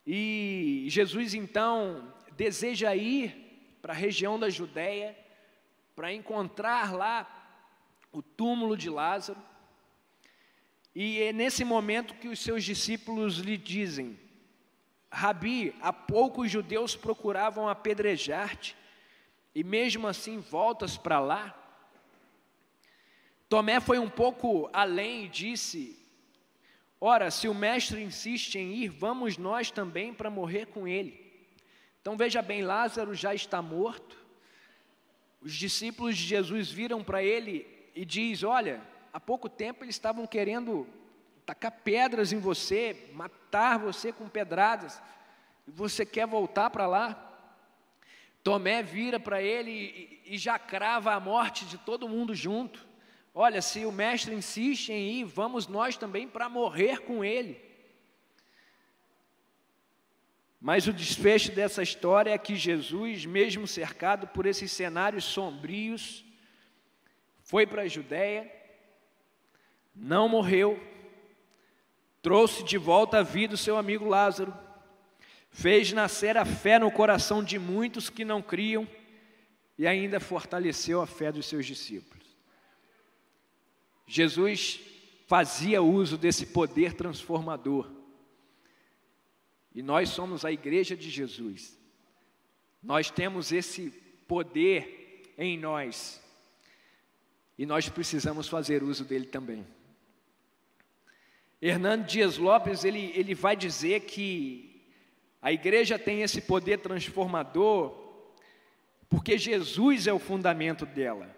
e 0.07 0.87
Jesus 0.88 1.35
então 1.35 2.11
deseja 2.38 2.97
ir 2.97 3.76
para 3.83 3.93
a 3.93 3.97
região 3.97 4.38
da 4.38 4.49
Judéia 4.49 5.14
para 5.95 6.11
encontrar 6.11 6.95
lá 6.95 7.28
o 8.11 8.23
túmulo 8.23 8.78
de 8.78 8.88
Lázaro. 8.88 9.38
E 10.95 11.21
é 11.21 11.35
nesse 11.35 11.67
momento 11.67 12.14
que 12.14 12.28
os 12.28 12.38
seus 12.38 12.64
discípulos 12.64 13.37
lhe 13.37 13.59
dizem: 13.59 14.19
Rabi, 15.12 15.75
há 15.83 15.93
pouco 15.93 16.45
os 16.45 16.50
judeus 16.50 16.97
procuravam 16.97 17.69
apedrejar-te, 17.69 18.75
e 19.55 19.62
mesmo 19.62 20.07
assim 20.07 20.38
voltas 20.38 20.97
para 20.97 21.21
lá? 21.21 21.55
Tomé 23.50 23.81
foi 23.81 23.99
um 23.99 24.09
pouco 24.09 24.71
além 24.73 25.26
e 25.26 25.28
disse: 25.28 26.08
Ora, 27.00 27.31
se 27.31 27.47
o 27.47 27.55
mestre 27.55 28.02
insiste 28.02 28.57
em 28.59 28.75
ir, 28.75 28.88
vamos 28.88 29.38
nós 29.38 29.71
também 29.71 30.12
para 30.12 30.28
morrer 30.28 30.67
com 30.67 30.87
ele. 30.88 31.28
Então 32.00 32.17
veja 32.17 32.43
bem, 32.43 32.62
Lázaro 32.62 33.14
já 33.14 33.35
está 33.35 33.62
morto. 33.62 34.17
Os 35.40 35.55
discípulos 35.55 36.17
de 36.17 36.25
Jesus 36.25 36.71
viram 36.71 37.05
para 37.05 37.23
ele 37.23 37.67
e 37.95 38.05
diz: 38.05 38.43
"Olha, 38.43 38.83
há 39.12 39.21
pouco 39.21 39.49
tempo 39.49 39.85
eles 39.85 39.95
estavam 39.95 40.26
querendo 40.26 40.88
tacar 41.47 41.71
pedras 41.71 42.33
em 42.33 42.40
você, 42.40 43.11
matar 43.12 43.78
você 43.78 44.12
com 44.12 44.28
pedradas, 44.28 45.00
e 45.67 45.71
você 45.71 46.05
quer 46.05 46.26
voltar 46.26 46.71
para 46.71 46.87
lá?" 46.87 47.25
Tomé 48.43 48.83
vira 48.83 49.21
para 49.21 49.43
ele 49.43 49.71
e, 49.71 50.35
e 50.35 50.38
já 50.38 50.59
crava 50.59 51.12
a 51.12 51.21
morte 51.21 51.67
de 51.67 51.76
todo 51.76 52.09
mundo 52.09 52.35
junto. 52.35 52.88
Olha, 53.40 53.62
se 53.62 53.87
o 53.87 53.92
mestre 53.92 54.35
insiste 54.35 54.88
em 54.90 55.21
ir, 55.21 55.25
vamos 55.25 55.68
nós 55.68 55.97
também 55.97 56.26
para 56.26 56.49
morrer 56.49 57.02
com 57.02 57.25
ele. 57.25 57.57
Mas 60.61 60.88
o 60.88 60.92
desfecho 60.92 61.52
dessa 61.52 61.80
história 61.80 62.33
é 62.33 62.37
que 62.37 62.57
Jesus, 62.57 63.25
mesmo 63.25 63.64
cercado 63.64 64.26
por 64.26 64.45
esses 64.45 64.73
cenários 64.73 65.23
sombrios, 65.23 66.25
foi 67.45 67.64
para 67.64 67.83
a 67.83 67.87
Judéia, 67.87 68.52
não 69.95 70.28
morreu, 70.28 70.76
trouxe 72.21 72.64
de 72.64 72.76
volta 72.76 73.18
à 73.18 73.23
vida 73.23 73.54
o 73.54 73.57
seu 73.57 73.76
amigo 73.76 74.04
Lázaro, 74.04 74.52
fez 75.49 75.92
nascer 75.92 76.37
a 76.37 76.45
fé 76.45 76.76
no 76.76 76.90
coração 76.90 77.45
de 77.45 77.57
muitos 77.57 78.11
que 78.11 78.25
não 78.25 78.42
criam 78.42 78.85
e 79.78 79.87
ainda 79.87 80.18
fortaleceu 80.18 81.00
a 81.00 81.07
fé 81.07 81.30
dos 81.30 81.47
seus 81.47 81.64
discípulos. 81.64 82.28
Jesus 84.09 84.81
fazia 85.27 85.83
uso 85.83 86.19
desse 86.19 86.47
poder 86.47 86.95
transformador 86.95 87.99
e 89.79 89.83
nós 89.83 90.09
somos 90.09 90.45
a 90.45 90.50
igreja 90.50 90.97
de 90.97 91.09
Jesus. 91.09 91.79
Nós 92.83 93.12
temos 93.12 93.53
esse 93.53 93.91
poder 94.27 95.23
em 95.38 95.57
nós. 95.57 96.21
E 97.57 97.65
nós 97.65 97.88
precisamos 97.88 98.49
fazer 98.49 98.83
uso 98.83 99.05
dele 99.05 99.27
também. 99.27 99.65
Hernando 101.62 102.07
Dias 102.07 102.38
Lopes, 102.38 102.83
ele, 102.83 103.12
ele 103.15 103.37
vai 103.37 103.55
dizer 103.55 104.00
que 104.00 104.83
a 105.41 105.53
igreja 105.53 105.97
tem 105.97 106.23
esse 106.23 106.41
poder 106.41 106.79
transformador 106.79 108.07
porque 109.09 109.38
Jesus 109.38 110.09
é 110.09 110.12
o 110.12 110.19
fundamento 110.19 110.85
dela. 110.85 111.35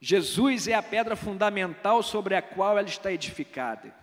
Jesus 0.00 0.66
é 0.66 0.74
a 0.74 0.82
pedra 0.82 1.14
fundamental 1.14 2.02
sobre 2.02 2.34
a 2.34 2.40
qual 2.40 2.78
ela 2.78 2.88
está 2.88 3.12
edificada. 3.12 3.94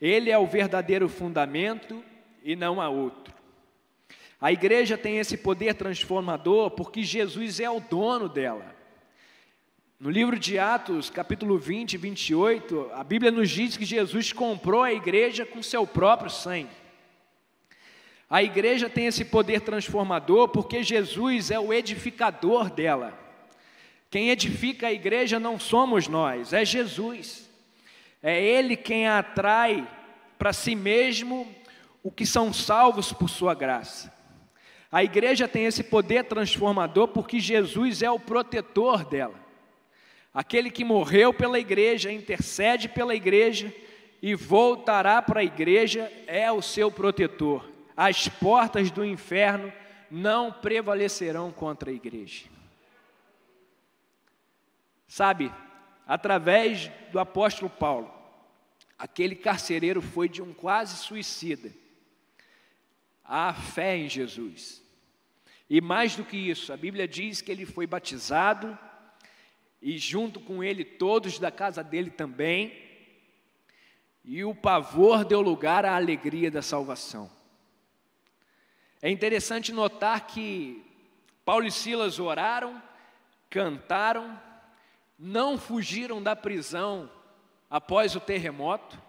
Ele 0.00 0.30
é 0.30 0.38
o 0.38 0.46
verdadeiro 0.46 1.08
fundamento 1.08 2.02
e 2.42 2.56
não 2.56 2.80
a 2.80 2.88
outro. 2.88 3.34
A 4.40 4.50
igreja 4.50 4.98
tem 4.98 5.18
esse 5.18 5.36
poder 5.36 5.74
transformador 5.74 6.70
porque 6.70 7.04
Jesus 7.04 7.60
é 7.60 7.70
o 7.70 7.78
dono 7.78 8.28
dela. 8.28 8.74
No 10.00 10.10
livro 10.10 10.36
de 10.36 10.58
Atos, 10.58 11.10
capítulo 11.10 11.56
20 11.56 11.92
e 11.92 11.96
28, 11.96 12.90
a 12.92 13.04
Bíblia 13.04 13.30
nos 13.30 13.48
diz 13.48 13.76
que 13.76 13.84
Jesus 13.84 14.32
comprou 14.32 14.82
a 14.82 14.92
igreja 14.92 15.46
com 15.46 15.62
seu 15.62 15.86
próprio 15.86 16.28
sangue. 16.28 16.82
A 18.28 18.42
igreja 18.42 18.90
tem 18.90 19.06
esse 19.06 19.26
poder 19.26 19.60
transformador 19.60 20.48
porque 20.48 20.82
Jesus 20.82 21.52
é 21.52 21.60
o 21.60 21.72
edificador 21.72 22.68
dela. 22.68 23.16
Quem 24.12 24.28
edifica 24.28 24.88
a 24.88 24.92
igreja 24.92 25.40
não 25.40 25.58
somos 25.58 26.06
nós, 26.06 26.52
é 26.52 26.66
Jesus. 26.66 27.48
É 28.22 28.38
Ele 28.38 28.76
quem 28.76 29.08
atrai 29.08 29.88
para 30.38 30.52
si 30.52 30.74
mesmo 30.74 31.48
o 32.02 32.10
que 32.10 32.26
são 32.26 32.52
salvos 32.52 33.10
por 33.10 33.30
sua 33.30 33.54
graça. 33.54 34.12
A 34.92 35.02
igreja 35.02 35.48
tem 35.48 35.64
esse 35.64 35.82
poder 35.82 36.24
transformador 36.24 37.08
porque 37.08 37.40
Jesus 37.40 38.02
é 38.02 38.10
o 38.10 38.20
protetor 38.20 39.02
dela. 39.02 39.40
Aquele 40.34 40.70
que 40.70 40.84
morreu 40.84 41.32
pela 41.32 41.58
igreja, 41.58 42.12
intercede 42.12 42.90
pela 42.90 43.14
igreja 43.14 43.74
e 44.20 44.34
voltará 44.34 45.22
para 45.22 45.40
a 45.40 45.44
igreja 45.44 46.12
é 46.26 46.52
o 46.52 46.60
seu 46.60 46.90
protetor. 46.90 47.66
As 47.96 48.28
portas 48.28 48.90
do 48.90 49.06
inferno 49.06 49.72
não 50.10 50.52
prevalecerão 50.52 51.50
contra 51.50 51.90
a 51.90 51.94
igreja. 51.94 52.51
Sabe, 55.12 55.52
através 56.06 56.90
do 57.10 57.20
apóstolo 57.20 57.68
Paulo, 57.68 58.10
aquele 58.98 59.36
carcereiro 59.36 60.00
foi 60.00 60.26
de 60.26 60.40
um 60.40 60.54
quase 60.54 60.96
suicida 60.96 61.70
a 63.22 63.52
fé 63.52 63.94
em 63.94 64.08
Jesus. 64.08 64.82
E 65.68 65.82
mais 65.82 66.16
do 66.16 66.24
que 66.24 66.38
isso, 66.38 66.72
a 66.72 66.78
Bíblia 66.78 67.06
diz 67.06 67.42
que 67.42 67.52
ele 67.52 67.66
foi 67.66 67.86
batizado 67.86 68.78
e 69.82 69.98
junto 69.98 70.40
com 70.40 70.64
ele 70.64 70.82
todos 70.82 71.38
da 71.38 71.50
casa 71.50 71.84
dele 71.84 72.10
também. 72.10 72.72
E 74.24 74.42
o 74.42 74.54
pavor 74.54 75.26
deu 75.26 75.42
lugar 75.42 75.84
à 75.84 75.94
alegria 75.94 76.50
da 76.50 76.62
salvação. 76.62 77.30
É 79.02 79.10
interessante 79.10 79.74
notar 79.74 80.26
que 80.26 80.82
Paulo 81.44 81.66
e 81.66 81.70
Silas 81.70 82.18
oraram, 82.18 82.82
cantaram, 83.50 84.40
não 85.18 85.58
fugiram 85.58 86.22
da 86.22 86.34
prisão 86.34 87.10
após 87.70 88.14
o 88.14 88.20
terremoto, 88.20 89.00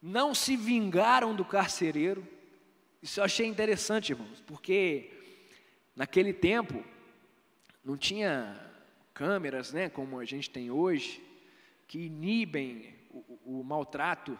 não 0.00 0.34
se 0.34 0.56
vingaram 0.56 1.34
do 1.34 1.44
carcereiro, 1.44 2.26
isso 3.02 3.20
eu 3.20 3.24
achei 3.24 3.46
interessante, 3.46 4.12
irmãos, 4.12 4.42
porque 4.46 5.10
naquele 5.94 6.32
tempo 6.32 6.84
não 7.84 7.96
tinha 7.96 8.60
câmeras, 9.12 9.72
né, 9.72 9.88
como 9.88 10.18
a 10.18 10.24
gente 10.24 10.50
tem 10.50 10.70
hoje, 10.70 11.22
que 11.86 12.06
inibem 12.06 12.94
o, 13.10 13.60
o 13.60 13.64
maltrato 13.64 14.38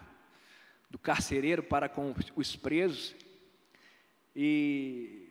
do 0.91 0.99
carcereiro 0.99 1.63
para 1.63 1.89
com 1.89 2.15
os 2.35 2.57
presos. 2.57 3.15
E 4.35 5.29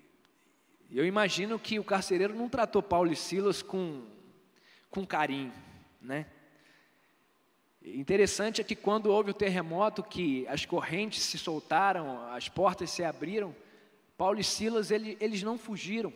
eu 0.91 1.05
imagino 1.05 1.57
que 1.57 1.79
o 1.79 1.83
carcereiro 1.83 2.33
não 2.33 2.47
tratou 2.47 2.81
Paulo 2.81 3.11
e 3.11 3.15
Silas 3.15 3.61
com, 3.61 4.05
com 4.93 5.07
carinho, 5.07 5.51
né? 5.99 6.27
Interessante 7.83 8.61
é 8.61 8.63
que 8.63 8.75
quando 8.75 9.07
houve 9.07 9.31
o 9.31 9.33
terremoto, 9.33 10.03
que 10.03 10.47
as 10.47 10.65
correntes 10.65 11.23
se 11.23 11.37
soltaram, 11.37 12.31
as 12.31 12.47
portas 12.47 12.91
se 12.91 13.03
abriram, 13.03 13.55
Paulo 14.15 14.39
e 14.39 14.43
Silas 14.43 14.91
ele, 14.91 15.17
eles 15.19 15.41
não 15.41 15.57
fugiram 15.57 16.13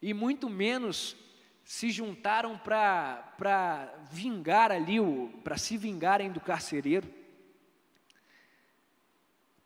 e 0.00 0.14
muito 0.14 0.48
menos 0.48 1.14
se 1.62 1.90
juntaram 1.90 2.58
para 2.58 3.94
vingar 4.10 4.72
ali, 4.72 4.98
para 5.44 5.58
se 5.58 5.76
vingarem 5.76 6.32
do 6.32 6.40
carcereiro. 6.40 7.06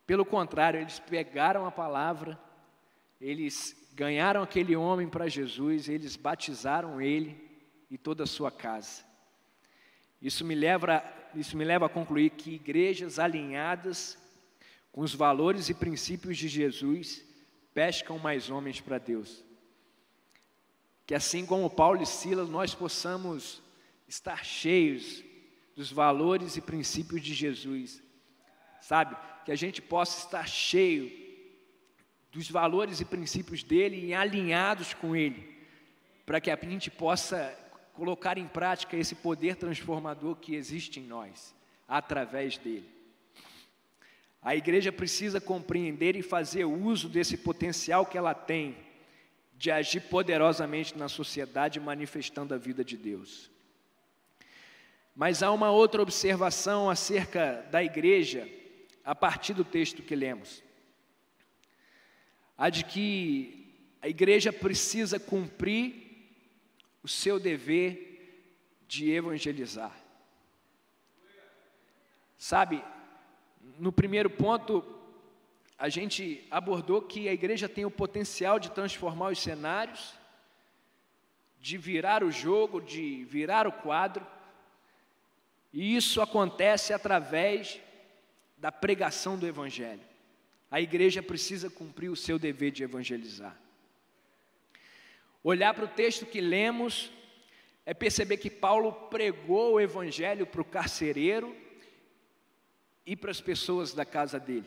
Pelo 0.05 0.27
contrário, 0.27 0.81
eles 0.81 0.99
pegaram 0.99 1.65
a 1.65 1.71
palavra, 1.71 2.39
eles 3.19 3.75
ganharam 3.95 4.43
aquele 4.43 4.77
homem 4.77 5.09
para 5.09 5.29
Jesus, 5.29 5.89
eles 5.89 6.17
batizaram 6.17 7.01
ele 7.01 7.46
e 7.91 7.97
toda 7.97 8.25
a 8.25 8.27
sua 8.27 8.51
casa. 8.51 9.05
Isso 10.21 10.45
me 10.45 10.55
leva, 10.55 11.05
isso 11.35 11.57
me 11.57 11.65
leva 11.65 11.87
a 11.87 11.91
concluir 11.91 12.31
que 12.31 12.55
igrejas 12.55 13.19
alinhadas 13.19 14.19
com 14.91 15.03
os 15.03 15.15
valores 15.15 15.69
e 15.69 15.75
princípios 15.75 16.39
de 16.39 16.49
Jesus 16.49 17.25
pescam 17.75 18.19
mais 18.19 18.49
homens 18.51 18.81
para 18.81 18.99
Deus. 18.99 19.45
Que 21.07 21.15
assim 21.15 21.45
como 21.45 21.71
Paulo 21.71 22.03
e 22.03 22.07
Silas, 22.07 22.49
nós 22.49 22.75
possamos 22.75 23.63
estar 24.09 24.45
cheios 24.45 25.23
dos 25.77 25.93
valores 25.93 26.57
e 26.57 26.61
princípios 26.63 27.21
de 27.23 27.35
Jesus, 27.35 28.03
sabe? 28.81 29.17
Que 29.45 29.53
a 29.53 29.57
gente 29.57 29.83
possa 29.83 30.25
estar 30.25 30.49
cheio 30.49 31.13
dos 32.33 32.51
valores 32.51 33.01
e 33.01 33.05
princípios 33.05 33.63
dele 33.63 34.07
e 34.07 34.15
alinhados 34.15 34.95
com 34.95 35.15
ele, 35.15 35.55
para 36.25 36.41
que 36.41 36.51
a 36.51 36.57
gente 36.57 36.91
possa 36.91 37.57
colocar 37.97 38.37
em 38.37 38.47
prática 38.47 38.97
esse 38.97 39.15
poder 39.15 39.57
transformador 39.57 40.37
que 40.37 40.55
existe 40.55 41.01
em 41.01 41.07
nós, 41.07 41.55
através 41.89 42.59
dele. 42.59 42.89
A 44.43 44.55
igreja 44.55 44.93
precisa 44.93 45.41
compreender 45.41 46.15
e 46.15 46.23
fazer 46.23 46.67
uso 46.67 47.09
desse 47.09 47.39
potencial 47.39 48.05
que 48.05 48.19
ela 48.19 48.35
tem 48.35 48.77
de 49.55 49.71
agir 49.71 50.03
poderosamente 50.03 50.97
na 50.97 51.09
sociedade, 51.09 51.81
manifestando 51.81 52.53
a 52.55 52.59
vida 52.59 52.85
de 52.85 52.97
Deus. 52.97 53.51
Mas 55.15 55.43
há 55.43 55.51
uma 55.51 55.71
outra 55.71 56.03
observação 56.03 56.91
acerca 56.91 57.67
da 57.71 57.83
igreja, 57.83 58.47
a 59.03 59.15
partir 59.15 59.55
do 59.55 59.65
texto 59.65 60.03
que 60.03 60.15
lemos. 60.15 60.63
A 62.59 62.69
de 62.69 62.85
que 62.85 63.75
a 64.03 64.09
igreja 64.09 64.53
precisa 64.53 65.19
cumprir 65.19 66.06
o 67.07 67.09
seu 67.09 67.39
dever 67.39 68.51
de 68.89 69.13
evangelizar. 69.13 69.97
Sabe, 72.37 72.83
no 73.79 73.93
primeiro 73.93 74.29
ponto, 74.29 74.85
a 75.79 75.89
gente 75.89 76.45
abordou 76.51 77.01
que 77.01 77.29
a 77.29 77.33
igreja 77.33 77.69
tem 77.69 77.85
o 77.85 77.91
potencial 77.93 78.59
de 78.59 78.73
transformar 78.73 79.31
os 79.31 79.39
cenários, 79.39 80.15
de 81.61 81.79
virar 81.79 82.25
o 82.25 82.33
jogo, 82.33 82.81
de 82.81 83.25
virar 83.27 83.69
o 83.69 83.73
quadro, 83.73 84.27
e 85.73 85.95
isso 85.95 86.21
acontece 86.21 86.93
através 86.93 87.81
da 88.59 88.73
pregação 88.73 89.39
do 89.39 89.47
Evangelho. 89.47 90.03
A 90.69 90.81
igreja 90.81 91.23
precisa 91.23 91.71
cumprir 91.71 92.09
o 92.09 92.17
seu 92.17 92.37
dever 92.37 92.73
de 92.73 92.83
evangelizar. 92.83 93.57
Olhar 95.49 95.73
para 95.75 95.85
o 95.85 95.89
texto 95.89 96.27
que 96.27 96.41
lemos 96.41 97.09
é 97.85 97.95
perceber 97.95 98.37
que 98.37 98.51
Paulo 98.51 98.91
pregou 98.91 99.75
o 99.75 99.81
Evangelho 99.81 100.45
para 100.45 100.61
o 100.61 100.65
carcereiro 100.65 101.55
e 103.07 103.15
para 103.15 103.31
as 103.31 103.41
pessoas 103.41 103.95
da 103.95 104.05
casa 104.05 104.41
dele. 104.41 104.67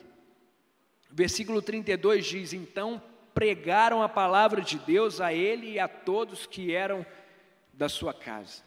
Versículo 1.10 1.60
32 1.60 2.24
diz: 2.24 2.54
Então 2.54 3.02
pregaram 3.34 4.02
a 4.02 4.08
palavra 4.08 4.62
de 4.62 4.78
Deus 4.78 5.20
a 5.20 5.34
ele 5.34 5.72
e 5.72 5.78
a 5.78 5.86
todos 5.86 6.46
que 6.46 6.72
eram 6.74 7.04
da 7.74 7.90
sua 7.90 8.14
casa. 8.14 8.62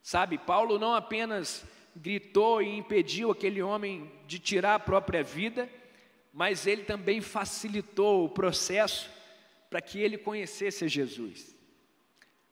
Sabe, 0.00 0.38
Paulo 0.38 0.78
não 0.78 0.94
apenas 0.94 1.64
gritou 1.96 2.62
e 2.62 2.78
impediu 2.78 3.32
aquele 3.32 3.60
homem 3.60 4.08
de 4.28 4.38
tirar 4.38 4.76
a 4.76 4.78
própria 4.78 5.24
vida, 5.24 5.68
mas 6.32 6.68
ele 6.68 6.84
também 6.84 7.20
facilitou 7.20 8.24
o 8.24 8.28
processo 8.28 9.18
para 9.70 9.80
que 9.80 10.00
ele 10.00 10.18
conhecesse 10.18 10.86
Jesus. 10.88 11.56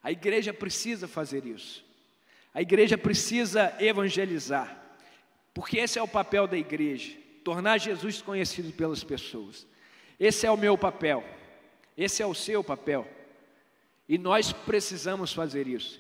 A 0.03 0.11
igreja 0.13 0.55
precisa 0.55 1.07
fazer 1.07 1.45
isso. 1.45 1.85
A 2.55 2.63
igreja 2.63 2.97
precisa 2.97 3.77
evangelizar, 3.79 4.81
porque 5.53 5.79
esse 5.79 5.99
é 5.99 6.03
o 6.03 6.09
papel 6.09 6.47
da 6.47 6.57
igreja 6.57 7.19
tornar 7.45 7.79
Jesus 7.79 8.21
conhecido 8.21 8.73
pelas 8.73 9.03
pessoas. 9.03 9.67
Esse 10.21 10.47
é 10.47 10.51
o 10.51 10.57
meu 10.57 10.77
papel, 10.77 11.25
esse 11.97 12.23
é 12.23 12.27
o 12.27 12.35
seu 12.35 12.63
papel, 12.63 13.09
e 14.09 14.19
nós 14.19 14.53
precisamos 14.53 15.33
fazer 15.33 15.67
isso. 15.67 15.99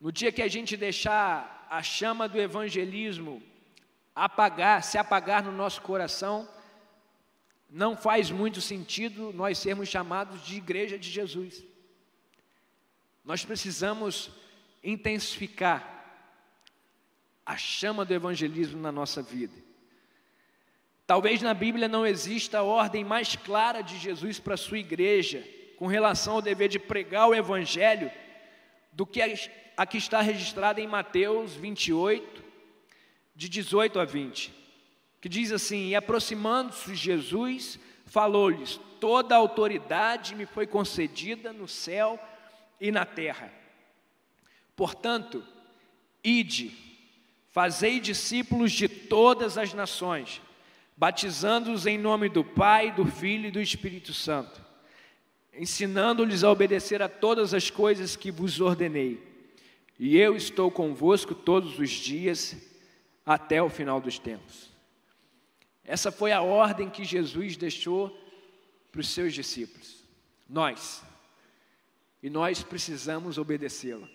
No 0.00 0.12
dia 0.12 0.32
que 0.32 0.42
a 0.42 0.48
gente 0.48 0.76
deixar 0.76 1.66
a 1.70 1.82
chama 1.82 2.28
do 2.28 2.40
evangelismo 2.40 3.42
apagar, 4.14 4.82
se 4.82 4.98
apagar 4.98 5.42
no 5.42 5.52
nosso 5.52 5.80
coração, 5.80 6.46
não 7.72 7.96
faz 7.96 8.30
muito 8.30 8.60
sentido 8.60 9.32
nós 9.32 9.56
sermos 9.56 9.88
chamados 9.88 10.44
de 10.44 10.56
igreja 10.56 10.98
de 10.98 11.10
Jesus. 11.10 11.64
Nós 13.24 13.46
precisamos 13.46 14.30
intensificar 14.84 15.88
a 17.46 17.56
chama 17.56 18.04
do 18.04 18.12
evangelismo 18.12 18.78
na 18.78 18.92
nossa 18.92 19.22
vida. 19.22 19.54
Talvez 21.06 21.40
na 21.40 21.54
Bíblia 21.54 21.88
não 21.88 22.06
exista 22.06 22.58
a 22.58 22.62
ordem 22.62 23.04
mais 23.04 23.36
clara 23.36 23.80
de 23.80 23.98
Jesus 23.98 24.38
para 24.38 24.54
a 24.54 24.58
sua 24.58 24.78
igreja 24.78 25.42
com 25.78 25.86
relação 25.86 26.34
ao 26.34 26.42
dever 26.42 26.68
de 26.68 26.78
pregar 26.78 27.28
o 27.28 27.34
Evangelho 27.34 28.10
do 28.92 29.06
que 29.06 29.20
a 29.76 29.86
que 29.86 29.96
está 29.96 30.20
registrada 30.20 30.80
em 30.80 30.86
Mateus 30.86 31.54
28, 31.54 32.44
de 33.34 33.48
18 33.48 33.98
a 33.98 34.04
20, 34.04 34.61
que 35.22 35.28
diz 35.30 35.50
assim: 35.50 35.88
E 35.88 35.94
aproximando-se 35.94 36.94
Jesus, 36.94 37.78
falou-lhes: 38.04 38.78
Toda 39.00 39.34
a 39.34 39.38
autoridade 39.38 40.34
me 40.34 40.44
foi 40.44 40.66
concedida 40.66 41.50
no 41.50 41.66
céu 41.66 42.20
e 42.78 42.92
na 42.92 43.06
terra. 43.06 43.50
Portanto, 44.76 45.42
ide, 46.22 46.76
fazei 47.50 47.98
discípulos 47.98 48.70
de 48.70 48.86
todas 48.86 49.56
as 49.56 49.72
nações 49.72 50.42
batizando-os 51.02 51.86
em 51.86 51.98
nome 51.98 52.28
do 52.28 52.44
Pai, 52.44 52.92
do 52.92 53.04
Filho 53.04 53.48
e 53.48 53.50
do 53.50 53.60
Espírito 53.60 54.14
Santo, 54.14 54.64
ensinando-lhes 55.52 56.44
a 56.44 56.50
obedecer 56.50 57.02
a 57.02 57.08
todas 57.08 57.52
as 57.54 57.70
coisas 57.70 58.14
que 58.14 58.30
vos 58.30 58.60
ordenei. 58.60 59.20
E 59.98 60.16
eu 60.16 60.36
estou 60.36 60.70
convosco 60.70 61.34
todos 61.34 61.78
os 61.78 61.90
dias 61.90 62.56
até 63.26 63.62
o 63.62 63.68
final 63.68 64.00
dos 64.00 64.18
tempos. 64.18 64.71
Essa 65.84 66.12
foi 66.12 66.32
a 66.32 66.42
ordem 66.42 66.88
que 66.88 67.04
Jesus 67.04 67.56
deixou 67.56 68.16
para 68.90 69.00
os 69.00 69.08
seus 69.08 69.34
discípulos. 69.34 70.04
Nós. 70.48 71.02
E 72.22 72.30
nós 72.30 72.62
precisamos 72.62 73.38
obedecê-la. 73.38 74.08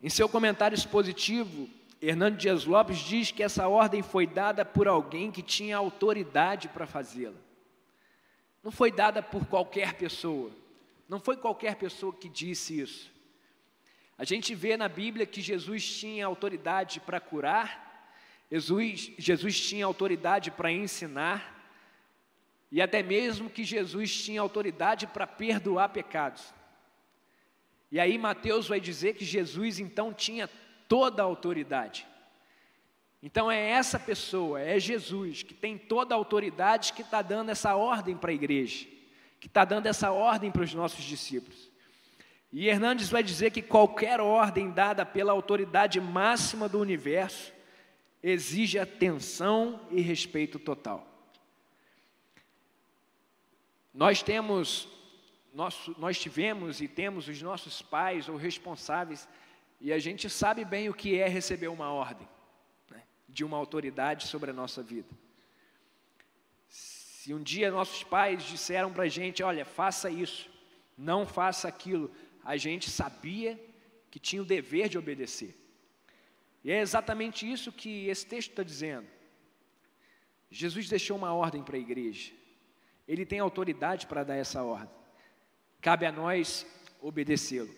Em 0.00 0.08
seu 0.08 0.28
comentário 0.28 0.74
expositivo, 0.74 1.68
Hernando 2.00 2.36
Dias 2.36 2.64
Lopes 2.64 2.98
diz 2.98 3.30
que 3.30 3.42
essa 3.42 3.68
ordem 3.68 4.02
foi 4.02 4.26
dada 4.26 4.64
por 4.64 4.88
alguém 4.88 5.30
que 5.30 5.42
tinha 5.42 5.76
autoridade 5.76 6.68
para 6.68 6.86
fazê-la. 6.86 7.38
Não 8.62 8.72
foi 8.72 8.90
dada 8.90 9.22
por 9.22 9.46
qualquer 9.46 9.94
pessoa. 9.94 10.50
Não 11.08 11.20
foi 11.20 11.36
qualquer 11.36 11.76
pessoa 11.76 12.12
que 12.12 12.28
disse 12.28 12.80
isso. 12.80 13.12
A 14.16 14.24
gente 14.24 14.54
vê 14.54 14.76
na 14.76 14.88
Bíblia 14.88 15.26
que 15.26 15.40
Jesus 15.40 15.84
tinha 15.84 16.26
autoridade 16.26 17.00
para 17.00 17.20
curar, 17.20 17.91
Jesus, 18.52 19.10
Jesus 19.16 19.58
tinha 19.58 19.86
autoridade 19.86 20.50
para 20.50 20.70
ensinar, 20.70 21.58
e 22.70 22.82
até 22.82 23.02
mesmo 23.02 23.48
que 23.48 23.64
Jesus 23.64 24.14
tinha 24.14 24.42
autoridade 24.42 25.06
para 25.06 25.26
perdoar 25.26 25.88
pecados. 25.88 26.52
E 27.90 27.98
aí 27.98 28.18
Mateus 28.18 28.68
vai 28.68 28.78
dizer 28.78 29.14
que 29.14 29.24
Jesus 29.24 29.80
então 29.80 30.12
tinha 30.12 30.50
toda 30.86 31.22
a 31.22 31.24
autoridade. 31.24 32.06
Então 33.22 33.50
é 33.50 33.70
essa 33.70 33.98
pessoa, 33.98 34.60
é 34.60 34.78
Jesus, 34.78 35.42
que 35.42 35.54
tem 35.54 35.78
toda 35.78 36.14
a 36.14 36.18
autoridade, 36.18 36.92
que 36.92 37.00
está 37.00 37.22
dando 37.22 37.48
essa 37.48 37.74
ordem 37.74 38.18
para 38.18 38.32
a 38.32 38.34
igreja, 38.34 38.86
que 39.40 39.46
está 39.46 39.64
dando 39.64 39.86
essa 39.86 40.12
ordem 40.12 40.50
para 40.50 40.62
os 40.62 40.74
nossos 40.74 41.02
discípulos. 41.02 41.70
E 42.52 42.68
Hernandes 42.68 43.08
vai 43.08 43.22
dizer 43.22 43.50
que 43.50 43.62
qualquer 43.62 44.20
ordem 44.20 44.70
dada 44.70 45.06
pela 45.06 45.32
autoridade 45.32 45.98
máxima 46.02 46.68
do 46.68 46.78
universo 46.78 47.50
exige 48.22 48.78
atenção 48.78 49.80
e 49.90 50.00
respeito 50.00 50.58
total. 50.58 51.06
Nós 53.92 54.22
temos, 54.22 54.88
nós, 55.52 55.88
nós 55.98 56.18
tivemos 56.18 56.80
e 56.80 56.88
temos 56.88 57.28
os 57.28 57.42
nossos 57.42 57.82
pais 57.82 58.28
ou 58.28 58.36
responsáveis 58.36 59.28
e 59.80 59.92
a 59.92 59.98
gente 59.98 60.30
sabe 60.30 60.64
bem 60.64 60.88
o 60.88 60.94
que 60.94 61.18
é 61.18 61.26
receber 61.26 61.68
uma 61.68 61.90
ordem 61.90 62.28
né, 62.90 63.02
de 63.28 63.44
uma 63.44 63.56
autoridade 63.56 64.28
sobre 64.28 64.50
a 64.50 64.54
nossa 64.54 64.82
vida. 64.82 65.08
Se 66.68 67.34
um 67.34 67.42
dia 67.42 67.70
nossos 67.70 68.02
pais 68.02 68.44
disseram 68.44 68.92
para 68.92 69.04
a 69.04 69.08
gente: 69.08 69.42
olha, 69.42 69.64
faça 69.64 70.08
isso, 70.08 70.48
não 70.96 71.26
faça 71.26 71.68
aquilo, 71.68 72.10
a 72.44 72.56
gente 72.56 72.88
sabia 72.88 73.60
que 74.10 74.18
tinha 74.18 74.42
o 74.42 74.44
dever 74.44 74.88
de 74.88 74.98
obedecer. 74.98 75.61
E 76.64 76.70
é 76.70 76.80
exatamente 76.80 77.50
isso 77.50 77.72
que 77.72 78.06
esse 78.08 78.26
texto 78.26 78.50
está 78.50 78.62
dizendo. 78.62 79.06
Jesus 80.50 80.88
deixou 80.88 81.16
uma 81.16 81.32
ordem 81.32 81.62
para 81.62 81.76
a 81.76 81.80
igreja, 81.80 82.30
ele 83.08 83.24
tem 83.24 83.40
autoridade 83.40 84.06
para 84.06 84.22
dar 84.22 84.36
essa 84.36 84.62
ordem, 84.62 84.94
cabe 85.80 86.04
a 86.06 86.12
nós 86.12 86.66
obedecê-lo. 87.00 87.74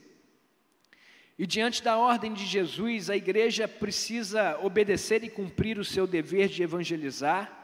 E 1.38 1.46
diante 1.46 1.82
da 1.82 1.96
ordem 1.96 2.32
de 2.32 2.44
Jesus, 2.44 3.10
a 3.10 3.16
igreja 3.16 3.66
precisa 3.66 4.58
obedecer 4.60 5.24
e 5.24 5.30
cumprir 5.30 5.78
o 5.78 5.84
seu 5.84 6.06
dever 6.06 6.48
de 6.48 6.62
evangelizar, 6.62 7.60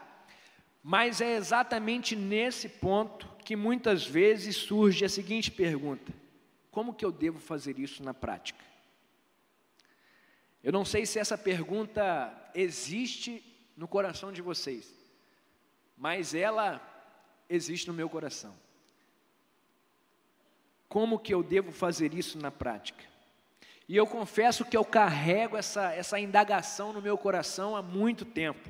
mas 0.83 1.21
é 1.21 1.35
exatamente 1.35 2.15
nesse 2.15 2.67
ponto 2.67 3.29
que 3.45 3.55
muitas 3.55 4.05
vezes 4.05 4.55
surge 4.55 5.05
a 5.05 5.09
seguinte 5.09 5.51
pergunta: 5.51 6.11
como 6.69 6.93
que 6.93 7.05
eu 7.05 7.11
devo 7.11 7.39
fazer 7.39 7.79
isso 7.79 8.03
na 8.03 8.13
prática? 8.13 8.70
Eu 10.63 10.71
não 10.71 10.85
sei 10.85 11.05
se 11.05 11.17
essa 11.17 11.37
pergunta 11.37 12.31
existe 12.53 13.43
no 13.75 13.87
coração 13.87 14.31
de 14.31 14.41
vocês, 14.41 14.93
mas 15.97 16.35
ela 16.35 16.79
existe 17.49 17.87
no 17.87 17.93
meu 17.93 18.09
coração. 18.09 18.55
Como 20.87 21.17
que 21.17 21.33
eu 21.33 21.41
devo 21.41 21.71
fazer 21.71 22.13
isso 22.13 22.37
na 22.37 22.51
prática? 22.51 23.03
E 23.87 23.95
eu 23.95 24.05
confesso 24.05 24.63
que 24.63 24.77
eu 24.77 24.85
carrego 24.85 25.57
essa, 25.57 25.91
essa 25.93 26.19
indagação 26.19 26.93
no 26.93 27.01
meu 27.01 27.17
coração 27.17 27.75
há 27.75 27.81
muito 27.81 28.23
tempo. 28.23 28.69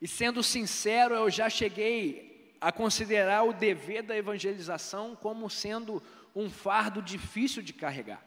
E 0.00 0.06
sendo 0.06 0.42
sincero, 0.42 1.14
eu 1.14 1.30
já 1.30 1.48
cheguei 1.48 2.54
a 2.60 2.70
considerar 2.70 3.42
o 3.44 3.52
dever 3.52 4.02
da 4.02 4.16
evangelização 4.16 5.16
como 5.16 5.48
sendo 5.48 6.02
um 6.34 6.50
fardo 6.50 7.00
difícil 7.00 7.62
de 7.62 7.72
carregar. 7.72 8.24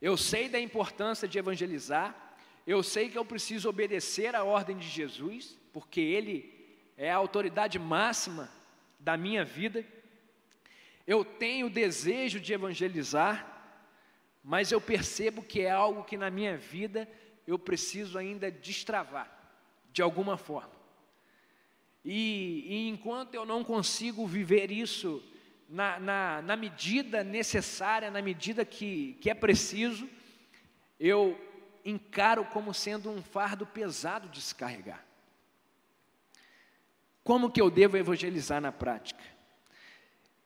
Eu 0.00 0.16
sei 0.16 0.48
da 0.48 0.60
importância 0.60 1.26
de 1.26 1.38
evangelizar, 1.38 2.14
eu 2.66 2.82
sei 2.82 3.08
que 3.08 3.16
eu 3.16 3.24
preciso 3.24 3.68
obedecer 3.68 4.34
à 4.34 4.44
ordem 4.44 4.76
de 4.76 4.88
Jesus, 4.88 5.56
porque 5.72 6.00
Ele 6.00 6.52
é 6.96 7.10
a 7.10 7.16
autoridade 7.16 7.78
máxima 7.78 8.50
da 8.98 9.16
minha 9.16 9.44
vida. 9.44 9.84
Eu 11.06 11.24
tenho 11.24 11.70
desejo 11.70 12.40
de 12.40 12.52
evangelizar, 12.52 13.46
mas 14.42 14.72
eu 14.72 14.80
percebo 14.80 15.42
que 15.42 15.60
é 15.60 15.70
algo 15.70 16.04
que 16.04 16.16
na 16.16 16.30
minha 16.30 16.56
vida 16.56 17.08
eu 17.46 17.58
preciso 17.58 18.18
ainda 18.18 18.50
destravar, 18.50 19.30
de 19.92 20.02
alguma 20.02 20.36
forma. 20.36 20.74
E, 22.04 22.64
e 22.68 22.88
enquanto 22.88 23.34
eu 23.34 23.44
não 23.44 23.64
consigo 23.64 24.26
viver 24.26 24.70
isso 24.70 25.22
na, 25.68 25.98
na, 25.98 26.42
na 26.42 26.56
medida 26.56 27.24
necessária, 27.24 28.10
na 28.10 28.22
medida 28.22 28.64
que, 28.64 29.14
que 29.20 29.28
é 29.30 29.34
preciso, 29.34 30.08
eu 30.98 31.38
encaro 31.84 32.44
como 32.44 32.72
sendo 32.72 33.10
um 33.10 33.22
fardo 33.22 33.66
pesado 33.66 34.28
de 34.28 34.40
descarregar. 34.40 35.04
Como 37.22 37.50
que 37.50 37.60
eu 37.60 37.70
devo 37.70 37.96
evangelizar 37.96 38.60
na 38.60 38.70
prática? 38.70 39.22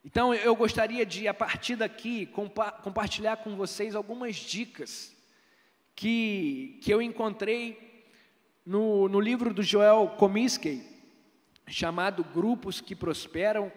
Então, 0.03 0.35
eu 0.35 0.57
gostaria 0.57 1.05
de, 1.05 1.29
a 1.29 1.35
partir 1.35 1.77
daqui, 1.77 2.25
compa 2.27 2.73
compartilhar 2.73 3.37
com 3.39 3.55
vocês 3.55 3.95
algumas 3.95 4.37
dicas 4.37 5.15
que, 5.95 6.81
que 6.83 6.93
eu 6.93 7.03
encontrei 7.03 8.07
no, 8.65 9.09
no 9.09 9.21
livro 9.21 9.53
do 9.53 9.63
Joel 9.63 10.15
Comiskey, 10.17 10.83
chamado 11.69 12.25
Grupos 12.25 12.81
que 12.81 12.97
Prosperam. 12.97 13.71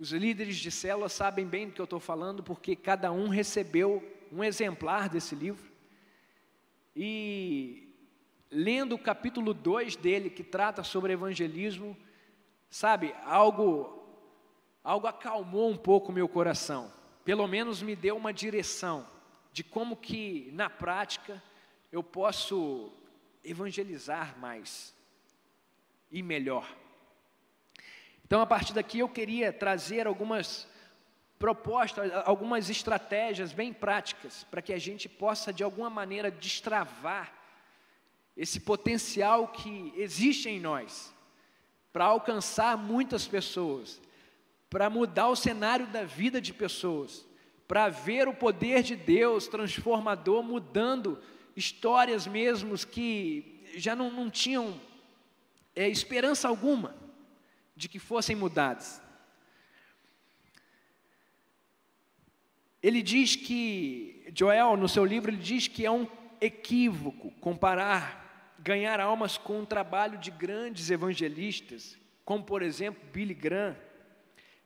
Os 0.00 0.12
líderes 0.12 0.56
de 0.56 0.70
célula 0.70 1.10
sabem 1.10 1.46
bem 1.46 1.66
do 1.66 1.74
que 1.74 1.80
eu 1.80 1.84
estou 1.84 2.00
falando, 2.00 2.42
porque 2.42 2.74
cada 2.74 3.12
um 3.12 3.28
recebeu 3.28 4.02
um 4.32 4.42
exemplar 4.42 5.10
desse 5.10 5.34
livro. 5.34 5.70
E 6.96 7.94
lendo 8.50 8.94
o 8.94 8.98
capítulo 8.98 9.52
2 9.52 9.96
dele, 9.96 10.30
que 10.30 10.42
trata 10.42 10.82
sobre 10.82 11.12
evangelismo, 11.12 11.94
sabe, 12.70 13.14
algo 13.24 13.98
algo 14.82 15.06
acalmou 15.06 15.68
um 15.68 15.76
pouco 15.76 16.10
meu 16.10 16.26
coração. 16.26 16.90
Pelo 17.22 17.46
menos 17.46 17.82
me 17.82 17.94
deu 17.94 18.16
uma 18.16 18.32
direção 18.32 19.06
de 19.52 19.62
como 19.62 19.94
que 19.94 20.48
na 20.54 20.70
prática 20.70 21.42
eu 21.92 22.02
posso 22.02 22.90
evangelizar 23.44 24.38
mais 24.38 24.94
e 26.10 26.22
melhor. 26.22 26.79
Então, 28.30 28.40
a 28.40 28.46
partir 28.46 28.72
daqui 28.72 29.00
eu 29.00 29.08
queria 29.08 29.52
trazer 29.52 30.06
algumas 30.06 30.68
propostas, 31.36 32.12
algumas 32.24 32.70
estratégias 32.70 33.52
bem 33.52 33.72
práticas 33.72 34.46
para 34.48 34.62
que 34.62 34.72
a 34.72 34.78
gente 34.78 35.08
possa 35.08 35.52
de 35.52 35.64
alguma 35.64 35.90
maneira 35.90 36.30
destravar 36.30 37.32
esse 38.36 38.60
potencial 38.60 39.48
que 39.48 39.92
existe 39.96 40.48
em 40.48 40.60
nós 40.60 41.12
para 41.92 42.04
alcançar 42.04 42.78
muitas 42.78 43.26
pessoas, 43.26 44.00
para 44.70 44.88
mudar 44.88 45.26
o 45.26 45.34
cenário 45.34 45.88
da 45.88 46.04
vida 46.04 46.40
de 46.40 46.52
pessoas, 46.52 47.26
para 47.66 47.88
ver 47.88 48.28
o 48.28 48.32
poder 48.32 48.84
de 48.84 48.94
Deus 48.94 49.48
transformador 49.48 50.40
mudando 50.40 51.20
histórias 51.56 52.28
mesmo 52.28 52.78
que 52.86 53.66
já 53.74 53.96
não, 53.96 54.08
não 54.08 54.30
tinham 54.30 54.80
é, 55.74 55.88
esperança 55.88 56.46
alguma 56.46 56.99
de 57.80 57.88
que 57.88 57.98
fossem 57.98 58.36
mudadas. 58.36 59.00
Ele 62.82 63.02
diz 63.02 63.36
que, 63.36 64.30
Joel, 64.34 64.76
no 64.76 64.88
seu 64.88 65.04
livro, 65.04 65.30
ele 65.30 65.42
diz 65.42 65.66
que 65.66 65.86
é 65.86 65.90
um 65.90 66.06
equívoco 66.40 67.30
comparar 67.40 68.54
ganhar 68.58 69.00
almas 69.00 69.38
com 69.38 69.62
o 69.62 69.66
trabalho 69.66 70.18
de 70.18 70.30
grandes 70.30 70.90
evangelistas, 70.90 71.98
como 72.22 72.44
por 72.44 72.60
exemplo 72.60 73.02
Billy 73.12 73.32
Graham, 73.32 73.74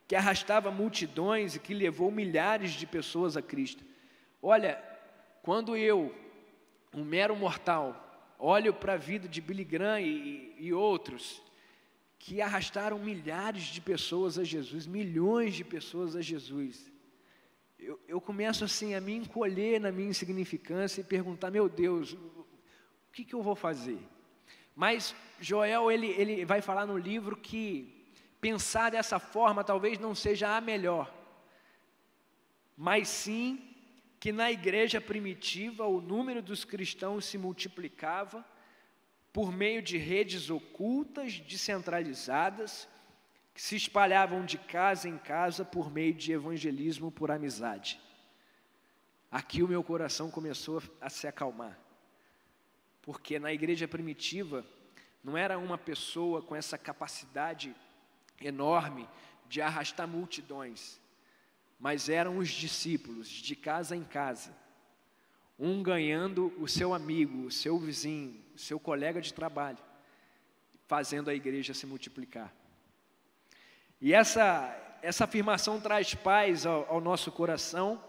que 0.09 0.17
arrastava 0.17 0.71
multidões 0.73 1.55
e 1.55 1.61
que 1.61 1.73
levou 1.73 2.11
milhares 2.11 2.73
de 2.73 2.87
pessoas 2.87 3.37
a 3.37 3.43
Cristo. 3.43 3.85
Olha, 4.43 4.83
quando 5.41 5.77
eu, 5.77 6.13
um 6.93 7.05
mero 7.05 7.37
mortal, 7.37 8.35
olho 8.41 8.75
para 8.75 8.95
a 8.95 8.97
vida 8.97 9.29
de 9.29 9.41
Billy 9.41 9.65
Graham 9.65 10.01
e, 10.01 10.55
e 10.59 10.73
outros, 10.73 11.41
que 12.25 12.41
arrastaram 12.41 12.99
milhares 12.99 13.65
de 13.65 13.81
pessoas 13.81 14.39
a 14.39 14.45
Jesus, 14.45 14.87
milhões 14.87 15.55
de 15.55 15.65
pessoas 15.65 16.17
a 16.17 16.23
Jesus, 16.23 16.91
eu, 17.79 18.01
eu 18.09 18.21
começo 18.21 18.65
assim 18.65 18.95
a 18.95 19.01
me 19.01 19.15
encolher 19.15 19.81
na 19.81 19.93
minha 19.93 20.09
insignificância 20.09 21.01
e 21.01 21.05
perguntar: 21.05 21.51
meu 21.51 21.69
Deus, 21.69 22.17
que, 23.15 23.25
que 23.25 23.35
eu 23.35 23.43
vou 23.43 23.55
fazer? 23.55 23.99
Mas 24.75 25.15
Joel, 25.41 25.91
ele, 25.91 26.09
ele 26.09 26.45
vai 26.45 26.61
falar 26.61 26.85
no 26.85 26.99
livro 26.99 27.37
que 27.37 28.13
pensar 28.41 28.91
dessa 28.91 29.21
forma 29.21 29.63
talvez 29.63 29.99
não 30.01 30.15
seja 30.15 30.57
a 30.57 30.61
melhor, 30.61 31.15
mas 32.77 33.09
sim 33.09 33.63
que 34.19 34.33
na 34.33 34.51
igreja 34.51 35.01
primitiva 35.01 35.87
o 35.87 36.01
número 36.01 36.43
dos 36.43 36.65
cristãos 36.65 37.25
se 37.25 37.39
multiplicava 37.39 38.45
por 39.35 39.53
meio 39.53 39.83
de 39.83 39.99
redes 39.99 40.49
ocultas, 40.49 41.39
descentralizadas, 41.41 42.89
que 43.53 43.61
se 43.61 43.77
espalhavam 43.77 44.47
de 44.47 44.57
casa 44.57 45.07
em 45.07 45.19
casa 45.19 45.63
por 45.63 45.91
meio 45.91 46.15
de 46.15 46.33
evangelismo 46.33 47.11
por 47.13 47.31
amizade. 47.31 48.01
Aqui 49.31 49.63
o 49.63 49.69
meu 49.69 49.85
coração 49.85 50.31
começou 50.31 50.83
a 51.03 51.11
se 51.11 51.27
acalmar 51.27 51.79
porque 53.05 53.39
na 53.39 53.53
igreja 53.53 53.87
primitiva 53.87 54.65
não 55.23 55.37
era 55.37 55.59
uma 55.59 55.77
pessoa 55.77 56.41
com 56.41 56.57
essa 56.57 56.79
capacidade 56.79 57.75
enorme 58.41 59.07
de 59.47 59.61
arrastar 59.61 60.09
multidões, 60.09 60.99
mas 61.79 62.09
eram 62.09 62.39
os 62.39 62.49
discípulos 62.49 63.29
de 63.29 63.55
casa 63.55 63.95
em 63.95 64.03
casa, 64.03 64.57
um 65.59 65.83
ganhando 65.83 66.53
o 66.59 66.67
seu 66.67 66.95
amigo, 66.95 67.47
o 67.47 67.51
seu 67.51 67.79
vizinho, 67.79 68.43
seu 68.57 68.79
colega 68.79 69.21
de 69.21 69.33
trabalho, 69.33 69.79
fazendo 70.87 71.31
a 71.31 71.35
igreja 71.35 71.75
se 71.75 71.87
multiplicar. 71.87 72.53
E 74.01 74.13
essa, 74.13 74.99
essa 75.03 75.25
afirmação 75.25 75.81
traz 75.81 76.15
paz 76.15 76.67
ao, 76.67 76.89
ao 76.91 77.01
nosso 77.01 77.33
coração 77.33 78.03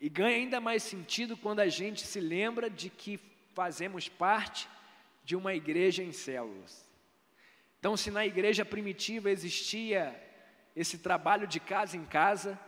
e 0.00 0.08
ganha 0.08 0.36
ainda 0.36 0.60
mais 0.60 0.82
sentido 0.82 1.36
quando 1.36 1.60
a 1.60 1.68
gente 1.68 2.06
se 2.06 2.20
lembra 2.20 2.68
de 2.70 2.90
que 2.90 3.18
fazemos 3.54 4.08
parte 4.08 4.68
de 5.24 5.34
uma 5.34 5.54
igreja 5.54 6.02
em 6.02 6.12
células. 6.12 6.86
Então, 7.78 7.96
se 7.96 8.10
na 8.10 8.26
igreja 8.26 8.64
primitiva 8.64 9.30
existia 9.30 10.14
esse 10.74 10.98
trabalho 10.98 11.46
de 11.46 11.58
casa 11.58 11.96
em 11.96 12.04
casa, 12.04 12.58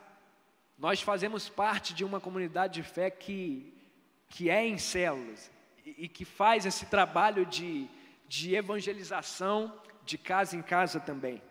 nós 0.78 1.00
fazemos 1.00 1.48
parte 1.48 1.92
de 1.92 2.04
uma 2.04 2.20
comunidade 2.20 2.74
de 2.74 2.82
fé 2.82 3.10
que, 3.10 3.72
que 4.28 4.48
é 4.48 4.66
em 4.66 4.78
células 4.78 5.50
e, 5.98 6.08
que 6.08 6.24
faz 6.24 6.66
esse 6.66 6.86
trabalho 6.86 7.46
de, 7.46 7.88
de 8.28 8.54
evangelização 8.54 9.72
de 10.04 10.16
casa 10.18 10.56
em 10.56 10.62
casa 10.62 10.98
também. 10.98 11.42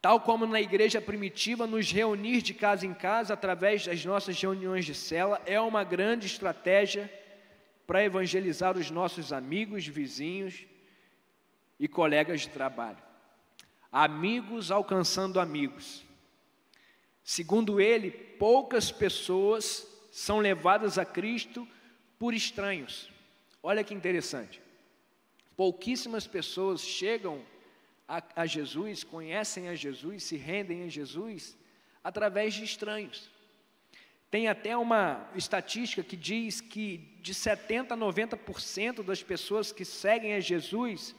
Tal 0.00 0.20
como 0.20 0.46
na 0.46 0.60
igreja 0.60 1.00
primitiva, 1.00 1.66
nos 1.66 1.90
reunir 1.90 2.40
de 2.40 2.54
casa 2.54 2.86
em 2.86 2.94
casa 2.94 3.34
através 3.34 3.84
das 3.84 4.04
nossas 4.04 4.40
reuniões 4.40 4.84
de 4.84 4.94
cela 4.94 5.42
é 5.44 5.60
uma 5.60 5.82
grande 5.82 6.26
estratégia 6.26 7.12
para 7.86 8.04
evangelizar 8.04 8.76
os 8.76 8.90
nossos 8.90 9.32
amigos, 9.32 9.86
vizinhos 9.86 10.66
e 11.80 11.88
colegas 11.88 12.42
de 12.42 12.50
trabalho. 12.50 12.98
Amigos 13.90 14.70
alcançando 14.70 15.40
amigos. 15.40 16.04
Segundo 17.24 17.80
ele, 17.80 18.10
poucas 18.10 18.92
pessoas 18.92 19.86
são 20.10 20.38
levadas 20.38 20.96
a 20.96 21.04
Cristo 21.04 21.66
por 22.18 22.34
estranhos. 22.34 23.10
Olha 23.62 23.84
que 23.84 23.94
interessante. 23.94 24.60
Pouquíssimas 25.56 26.26
pessoas 26.26 26.80
chegam 26.80 27.44
a, 28.06 28.22
a 28.36 28.46
Jesus, 28.46 29.04
conhecem 29.04 29.68
a 29.68 29.74
Jesus, 29.74 30.24
se 30.24 30.36
rendem 30.36 30.84
a 30.84 30.88
Jesus 30.88 31.56
através 32.02 32.54
de 32.54 32.64
estranhos. 32.64 33.30
Tem 34.30 34.48
até 34.48 34.76
uma 34.76 35.28
estatística 35.34 36.02
que 36.02 36.16
diz 36.16 36.60
que 36.60 36.98
de 37.20 37.34
70% 37.34 37.92
a 37.92 37.96
90% 37.96 39.02
das 39.02 39.22
pessoas 39.22 39.72
que 39.72 39.84
seguem 39.84 40.34
a 40.34 40.40
Jesus 40.40 41.14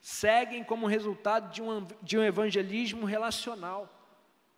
seguem 0.00 0.62
como 0.62 0.86
resultado 0.86 1.52
de 1.52 1.62
um, 1.62 1.86
de 2.02 2.18
um 2.18 2.22
evangelismo 2.22 3.06
relacional, 3.06 3.90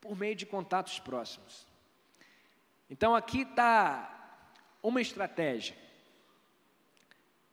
por 0.00 0.16
meio 0.16 0.34
de 0.34 0.44
contatos 0.44 0.98
próximos. 0.98 1.66
Então 2.90 3.14
aqui 3.14 3.42
está 3.42 4.15
uma 4.82 5.00
estratégia. 5.00 5.76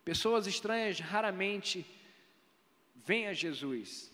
Pessoas 0.04 0.48
estranhas 0.48 1.00
raramente 1.00 1.86
vêm 2.96 3.28
a 3.28 3.34
Jesus, 3.34 4.12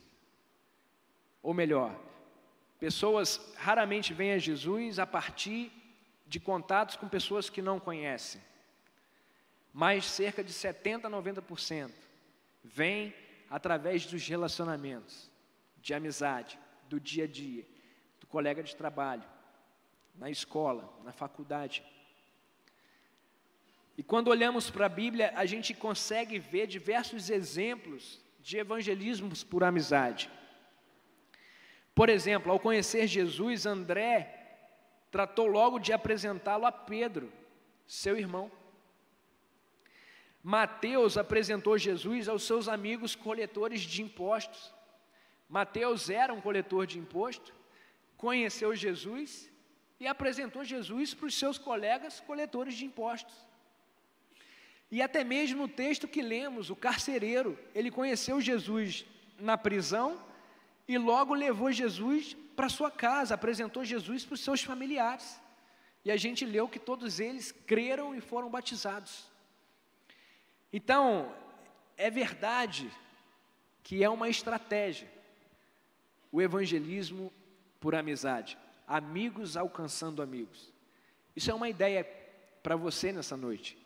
ou 1.41 1.53
melhor, 1.53 1.99
pessoas 2.79 3.53
raramente 3.55 4.13
vêm 4.13 4.33
a 4.33 4.37
Jesus 4.37 4.99
a 4.99 5.05
partir 5.05 5.71
de 6.27 6.39
contatos 6.39 6.95
com 6.95 7.07
pessoas 7.07 7.49
que 7.49 7.61
não 7.61 7.79
conhecem. 7.79 8.41
Mas 9.73 10.05
cerca 10.05 10.43
de 10.43 10.53
70 10.53 11.07
a 11.07 11.11
90% 11.11 11.91
vem 12.63 13.13
através 13.49 14.05
dos 14.05 14.27
relacionamentos, 14.27 15.29
de 15.81 15.93
amizade, 15.93 16.59
do 16.87 16.99
dia 16.99 17.23
a 17.23 17.27
dia, 17.27 17.65
do 18.19 18.27
colega 18.27 18.61
de 18.61 18.75
trabalho, 18.75 19.23
na 20.15 20.29
escola, 20.29 20.91
na 21.03 21.11
faculdade. 21.11 21.83
E 23.99 24.03
quando 24.11 24.29
olhamos 24.29 24.69
para 24.69 24.85
a 24.85 24.95
Bíblia, 25.03 25.33
a 25.35 25.45
gente 25.45 25.73
consegue 25.73 26.39
ver 26.39 26.67
diversos 26.67 27.29
exemplos 27.29 28.17
de 28.39 28.57
evangelismos 28.57 29.43
por 29.43 29.61
amizade. 29.61 30.29
Por 31.93 32.07
exemplo, 32.07 32.49
ao 32.49 32.61
conhecer 32.61 33.07
Jesus, 33.07 33.65
André 33.65 34.55
tratou 35.11 35.47
logo 35.47 35.79
de 35.79 35.91
apresentá-lo 35.91 36.65
a 36.65 36.71
Pedro, 36.71 37.29
seu 37.85 38.17
irmão. 38.17 38.49
Mateus 40.41 41.17
apresentou 41.17 41.77
Jesus 41.77 42.29
aos 42.29 42.43
seus 42.43 42.69
amigos 42.69 43.15
coletores 43.15 43.81
de 43.81 44.01
impostos. 44.01 44.73
Mateus 45.49 46.09
era 46.09 46.33
um 46.33 46.39
coletor 46.39 46.87
de 46.87 46.97
imposto, 46.97 47.53
conheceu 48.15 48.73
Jesus 48.73 49.51
e 49.99 50.07
apresentou 50.07 50.63
Jesus 50.63 51.13
para 51.13 51.27
os 51.27 51.37
seus 51.37 51.57
colegas 51.57 52.21
coletores 52.21 52.75
de 52.75 52.85
impostos. 52.85 53.48
E 54.91 55.01
até 55.01 55.23
mesmo 55.23 55.61
no 55.61 55.67
texto 55.67 56.07
que 56.07 56.21
lemos, 56.21 56.69
o 56.69 56.75
carcereiro, 56.75 57.57
ele 57.75 57.91
conheceu 57.91 58.41
Jesus 58.41 59.05
na 59.37 59.57
prisão 59.57 60.19
e 60.87 60.97
logo 60.97 61.33
levou 61.33 61.71
Jesus 61.71 62.35
para 62.55 62.69
sua 62.69 62.89
casa, 62.89 63.35
apresentou 63.35 63.85
Jesus 63.85 64.25
para 64.25 64.33
os 64.33 64.41
seus 64.41 64.63
familiares. 64.63 65.39
E 66.03 66.11
a 66.11 66.17
gente 66.17 66.45
leu 66.45 66.67
que 66.67 66.79
todos 66.79 67.19
eles 67.19 67.51
creram 67.51 68.15
e 68.15 68.21
foram 68.21 68.49
batizados. 68.49 69.29
Então, 70.73 71.33
é 71.95 72.09
verdade 72.09 72.89
que 73.83 74.03
é 74.03 74.09
uma 74.09 74.29
estratégia 74.29 75.07
o 76.31 76.41
evangelismo 76.41 77.31
por 77.79 77.95
amizade, 77.95 78.57
amigos 78.87 79.57
alcançando 79.57 80.21
amigos. 80.21 80.71
Isso 81.35 81.49
é 81.49 81.53
uma 81.53 81.69
ideia 81.69 82.03
para 82.61 82.75
você 82.75 83.11
nessa 83.11 83.35
noite. 83.35 83.77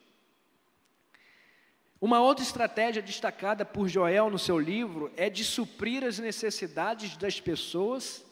Uma 2.04 2.20
outra 2.20 2.44
estratégia 2.44 3.02
destacada 3.02 3.64
por 3.64 3.88
Joel 3.88 4.30
no 4.30 4.38
seu 4.38 4.60
livro 4.60 5.10
é 5.16 5.30
de 5.30 5.42
suprir 5.42 6.04
as 6.04 6.20
necessidades 6.20 7.16
das 7.16 7.40
pessoas 7.40 8.26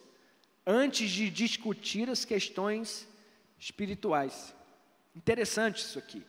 antes 0.68 1.10
de 1.10 1.30
discutir 1.30 2.10
as 2.10 2.26
questões 2.26 3.08
espirituais. 3.58 4.54
Interessante 5.16 5.78
isso 5.78 5.98
aqui. 5.98 6.22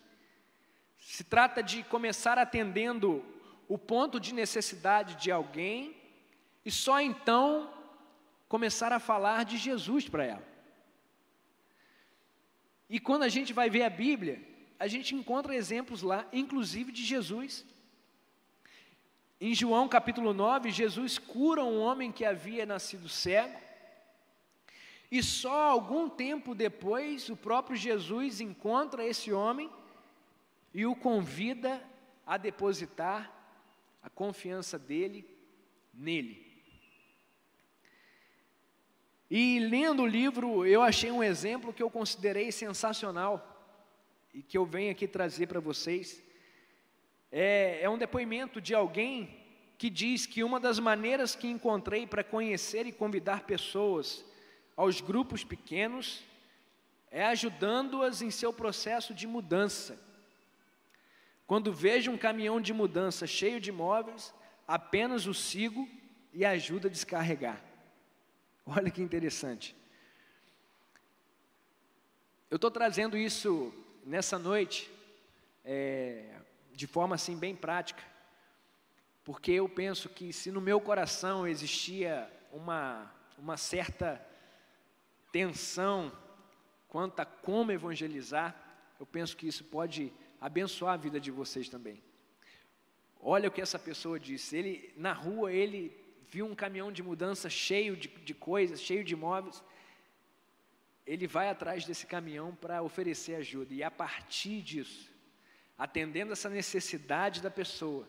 Se 1.00 1.24
trata 1.24 1.64
de 1.64 1.82
começar 1.82 2.38
atendendo 2.38 3.24
o 3.66 3.76
ponto 3.76 4.20
de 4.20 4.32
necessidade 4.32 5.16
de 5.16 5.32
alguém 5.32 5.96
e 6.64 6.70
só 6.70 7.00
então 7.00 7.74
começar 8.48 8.92
a 8.92 9.00
falar 9.00 9.44
de 9.44 9.56
Jesus 9.56 10.08
para 10.08 10.24
ela. 10.24 10.48
E 12.88 13.00
quando 13.00 13.24
a 13.24 13.28
gente 13.28 13.52
vai 13.52 13.68
ver 13.68 13.82
a 13.82 13.90
Bíblia, 13.90 14.51
a 14.82 14.88
gente 14.88 15.14
encontra 15.14 15.54
exemplos 15.54 16.02
lá, 16.02 16.26
inclusive 16.32 16.90
de 16.90 17.04
Jesus. 17.04 17.64
Em 19.40 19.54
João 19.54 19.86
capítulo 19.86 20.34
9, 20.34 20.72
Jesus 20.72 21.18
cura 21.18 21.62
um 21.62 21.78
homem 21.78 22.10
que 22.10 22.24
havia 22.24 22.66
nascido 22.66 23.08
cego. 23.08 23.56
E 25.08 25.22
só 25.22 25.70
algum 25.70 26.08
tempo 26.08 26.52
depois, 26.52 27.28
o 27.28 27.36
próprio 27.36 27.76
Jesus 27.76 28.40
encontra 28.40 29.06
esse 29.06 29.32
homem 29.32 29.70
e 30.74 30.84
o 30.84 30.96
convida 30.96 31.80
a 32.26 32.36
depositar 32.36 33.30
a 34.02 34.10
confiança 34.10 34.80
dele 34.80 35.24
nele. 35.94 36.44
E 39.30 39.60
lendo 39.60 40.02
o 40.02 40.08
livro, 40.08 40.66
eu 40.66 40.82
achei 40.82 41.12
um 41.12 41.22
exemplo 41.22 41.72
que 41.72 41.84
eu 41.84 41.88
considerei 41.88 42.50
sensacional 42.50 43.51
e 44.32 44.42
que 44.42 44.56
eu 44.56 44.64
venho 44.64 44.90
aqui 44.90 45.06
trazer 45.06 45.46
para 45.46 45.60
vocês. 45.60 46.22
É, 47.30 47.80
é 47.82 47.90
um 47.90 47.98
depoimento 47.98 48.60
de 48.60 48.74
alguém 48.74 49.38
que 49.78 49.90
diz 49.90 50.26
que 50.26 50.44
uma 50.44 50.60
das 50.60 50.78
maneiras 50.78 51.34
que 51.34 51.48
encontrei 51.48 52.06
para 52.06 52.22
conhecer 52.22 52.86
e 52.86 52.92
convidar 52.92 53.44
pessoas 53.44 54.24
aos 54.76 55.00
grupos 55.00 55.44
pequenos 55.44 56.22
é 57.10 57.24
ajudando-as 57.24 58.22
em 58.22 58.30
seu 58.30 58.52
processo 58.52 59.12
de 59.12 59.26
mudança. 59.26 59.98
Quando 61.46 61.72
vejo 61.72 62.10
um 62.10 62.16
caminhão 62.16 62.60
de 62.60 62.72
mudança 62.72 63.26
cheio 63.26 63.60
de 63.60 63.70
móveis, 63.70 64.32
apenas 64.66 65.26
o 65.26 65.34
sigo 65.34 65.86
e 66.32 66.44
ajudo 66.44 66.86
a 66.86 66.90
descarregar. 66.90 67.62
Olha 68.64 68.90
que 68.90 69.02
interessante. 69.02 69.76
Eu 72.50 72.56
estou 72.56 72.70
trazendo 72.70 73.16
isso 73.18 73.74
nessa 74.04 74.38
noite 74.38 74.90
é, 75.64 76.34
de 76.72 76.86
forma 76.86 77.14
assim 77.14 77.36
bem 77.36 77.54
prática, 77.54 78.02
porque 79.24 79.52
eu 79.52 79.68
penso 79.68 80.08
que 80.08 80.32
se 80.32 80.50
no 80.50 80.60
meu 80.60 80.80
coração 80.80 81.46
existia 81.46 82.28
uma, 82.52 83.12
uma 83.38 83.56
certa 83.56 84.24
tensão 85.30 86.12
quanto 86.88 87.20
a 87.20 87.24
como 87.24 87.72
evangelizar, 87.72 88.54
eu 88.98 89.06
penso 89.06 89.36
que 89.36 89.46
isso 89.46 89.64
pode 89.64 90.12
abençoar 90.40 90.94
a 90.94 90.96
vida 90.96 91.20
de 91.20 91.30
vocês 91.30 91.68
também. 91.68 92.02
Olha 93.20 93.48
o 93.48 93.52
que 93.52 93.60
essa 93.60 93.78
pessoa 93.78 94.18
disse. 94.18 94.56
Ele 94.56 94.92
na 94.96 95.12
rua 95.12 95.52
ele 95.52 95.96
viu 96.28 96.44
um 96.46 96.54
caminhão 96.54 96.90
de 96.90 97.02
mudança 97.02 97.48
cheio 97.48 97.96
de, 97.96 98.08
de 98.08 98.34
coisas, 98.34 98.80
cheio 98.80 99.04
de 99.04 99.14
móveis, 99.14 99.62
ele 101.12 101.26
vai 101.26 101.50
atrás 101.50 101.84
desse 101.84 102.06
caminhão 102.06 102.54
para 102.54 102.82
oferecer 102.82 103.34
ajuda. 103.34 103.74
E 103.74 103.82
a 103.82 103.90
partir 103.90 104.62
disso, 104.62 105.10
atendendo 105.76 106.32
essa 106.32 106.48
necessidade 106.48 107.42
da 107.42 107.50
pessoa, 107.50 108.08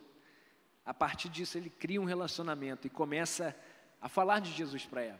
a 0.85 0.93
partir 0.93 1.27
disso 1.27 1.57
ele 1.57 1.69
cria 1.69 1.99
um 1.99 2.05
relacionamento 2.05 2.87
e 2.87 2.89
começa 2.89 3.53
a 4.01 4.07
falar 4.07 4.39
de 4.39 4.53
Jesus 4.53 4.85
para 4.85 5.01
ela. 5.01 5.19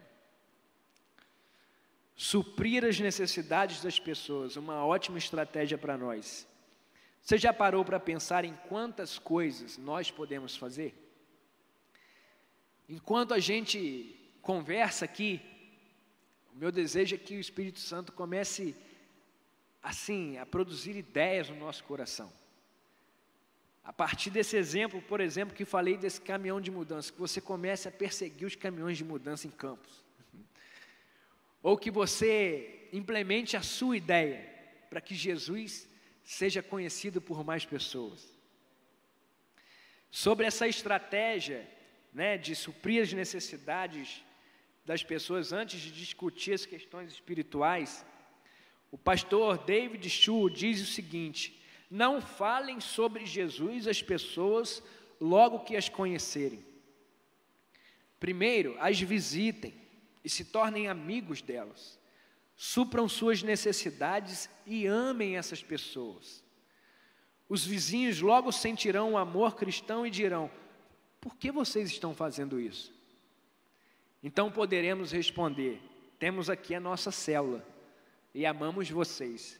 Suprir 2.16 2.86
as 2.86 2.98
necessidades 3.00 3.82
das 3.82 4.00
pessoas, 4.00 4.56
uma 4.56 4.86
ótima 4.86 5.18
estratégia 5.18 5.78
para 5.78 5.98
nós. 5.98 6.48
Você 7.22 7.38
já 7.38 7.52
parou 7.52 7.84
para 7.84 8.00
pensar 8.00 8.46
em 8.46 8.56
quantas 8.70 9.20
coisas 9.20 9.78
nós 9.78 10.10
podemos 10.10 10.56
fazer? 10.56 10.94
Enquanto 12.88 13.34
a 13.34 13.40
gente 13.40 14.34
conversa 14.42 15.04
aqui, 15.04 15.42
o 16.54 16.58
meu 16.58 16.72
desejo 16.72 17.16
é 17.16 17.18
que 17.18 17.36
o 17.36 17.40
Espírito 17.40 17.80
Santo 17.80 18.12
comece 18.12 18.76
assim 19.82 20.38
a 20.38 20.46
produzir 20.46 20.96
ideias 20.96 21.50
no 21.50 21.56
nosso 21.56 21.84
coração. 21.84 22.32
A 23.84 23.92
partir 23.92 24.30
desse 24.30 24.56
exemplo, 24.56 25.02
por 25.02 25.20
exemplo, 25.20 25.56
que 25.56 25.66
falei 25.66 25.98
desse 25.98 26.22
caminhão 26.22 26.62
de 26.62 26.72
mudança, 26.72 27.12
que 27.12 27.20
você 27.20 27.42
comece 27.42 27.88
a 27.88 27.92
perseguir 27.92 28.48
os 28.48 28.56
caminhões 28.56 28.98
de 28.98 29.04
mudança 29.04 29.46
em 29.48 29.52
campos. 29.52 30.06
Ou 31.62 31.78
que 31.78 31.92
você 31.92 32.88
implemente 32.94 33.58
a 33.58 33.62
sua 33.62 33.98
ideia 33.98 34.48
para 34.90 35.02
que 35.02 35.16
Jesus 35.16 35.90
seja 36.24 36.62
conhecido 36.62 37.20
por 37.20 37.44
mais 37.44 37.66
pessoas. 37.66 38.32
Sobre 40.12 40.46
essa 40.46 40.68
estratégia 40.68 41.68
né, 42.14 42.38
de 42.38 42.56
suprir 42.56 43.02
as 43.02 43.12
necessidades 43.12 44.24
das 44.86 45.04
pessoas 45.04 45.54
antes 45.54 45.80
de 45.80 45.92
discutir 45.92 46.54
as 46.54 46.66
questões 46.66 47.12
espirituais, 47.12 48.06
o 48.92 48.98
pastor 48.98 49.58
David 49.58 50.10
Shu 50.10 50.50
diz 50.50 50.82
o 50.82 50.86
seguinte: 50.86 51.62
não 51.90 52.22
falem 52.22 52.80
sobre 52.80 53.26
Jesus 53.26 53.88
às 53.88 54.02
pessoas 54.02 54.84
logo 55.20 55.60
que 55.60 55.76
as 55.76 55.90
conhecerem. 55.90 56.66
Primeiro, 58.20 58.76
as 58.80 59.00
visitem 59.00 59.74
e 60.24 60.30
se 60.30 60.46
tornem 60.46 60.88
amigos 60.88 61.42
delas. 61.42 62.00
Supram 62.56 63.10
suas 63.10 63.44
necessidades 63.44 64.50
e 64.66 64.86
amem 64.86 65.38
essas 65.38 65.62
pessoas. 65.62 66.44
Os 67.50 67.66
vizinhos 67.66 68.22
logo 68.22 68.52
sentirão 68.52 69.14
o 69.14 69.18
amor 69.18 69.56
cristão 69.56 70.06
e 70.06 70.10
dirão: 70.10 70.50
por 71.20 71.36
que 71.36 71.52
vocês 71.52 71.90
estão 71.90 72.14
fazendo 72.14 72.60
isso? 72.60 72.94
Então 74.24 74.50
poderemos 74.50 75.12
responder: 75.12 75.82
temos 76.18 76.50
aqui 76.50 76.74
a 76.74 76.80
nossa 76.80 77.12
célula 77.12 77.66
e 78.34 78.46
amamos 78.46 78.90
vocês. 78.90 79.60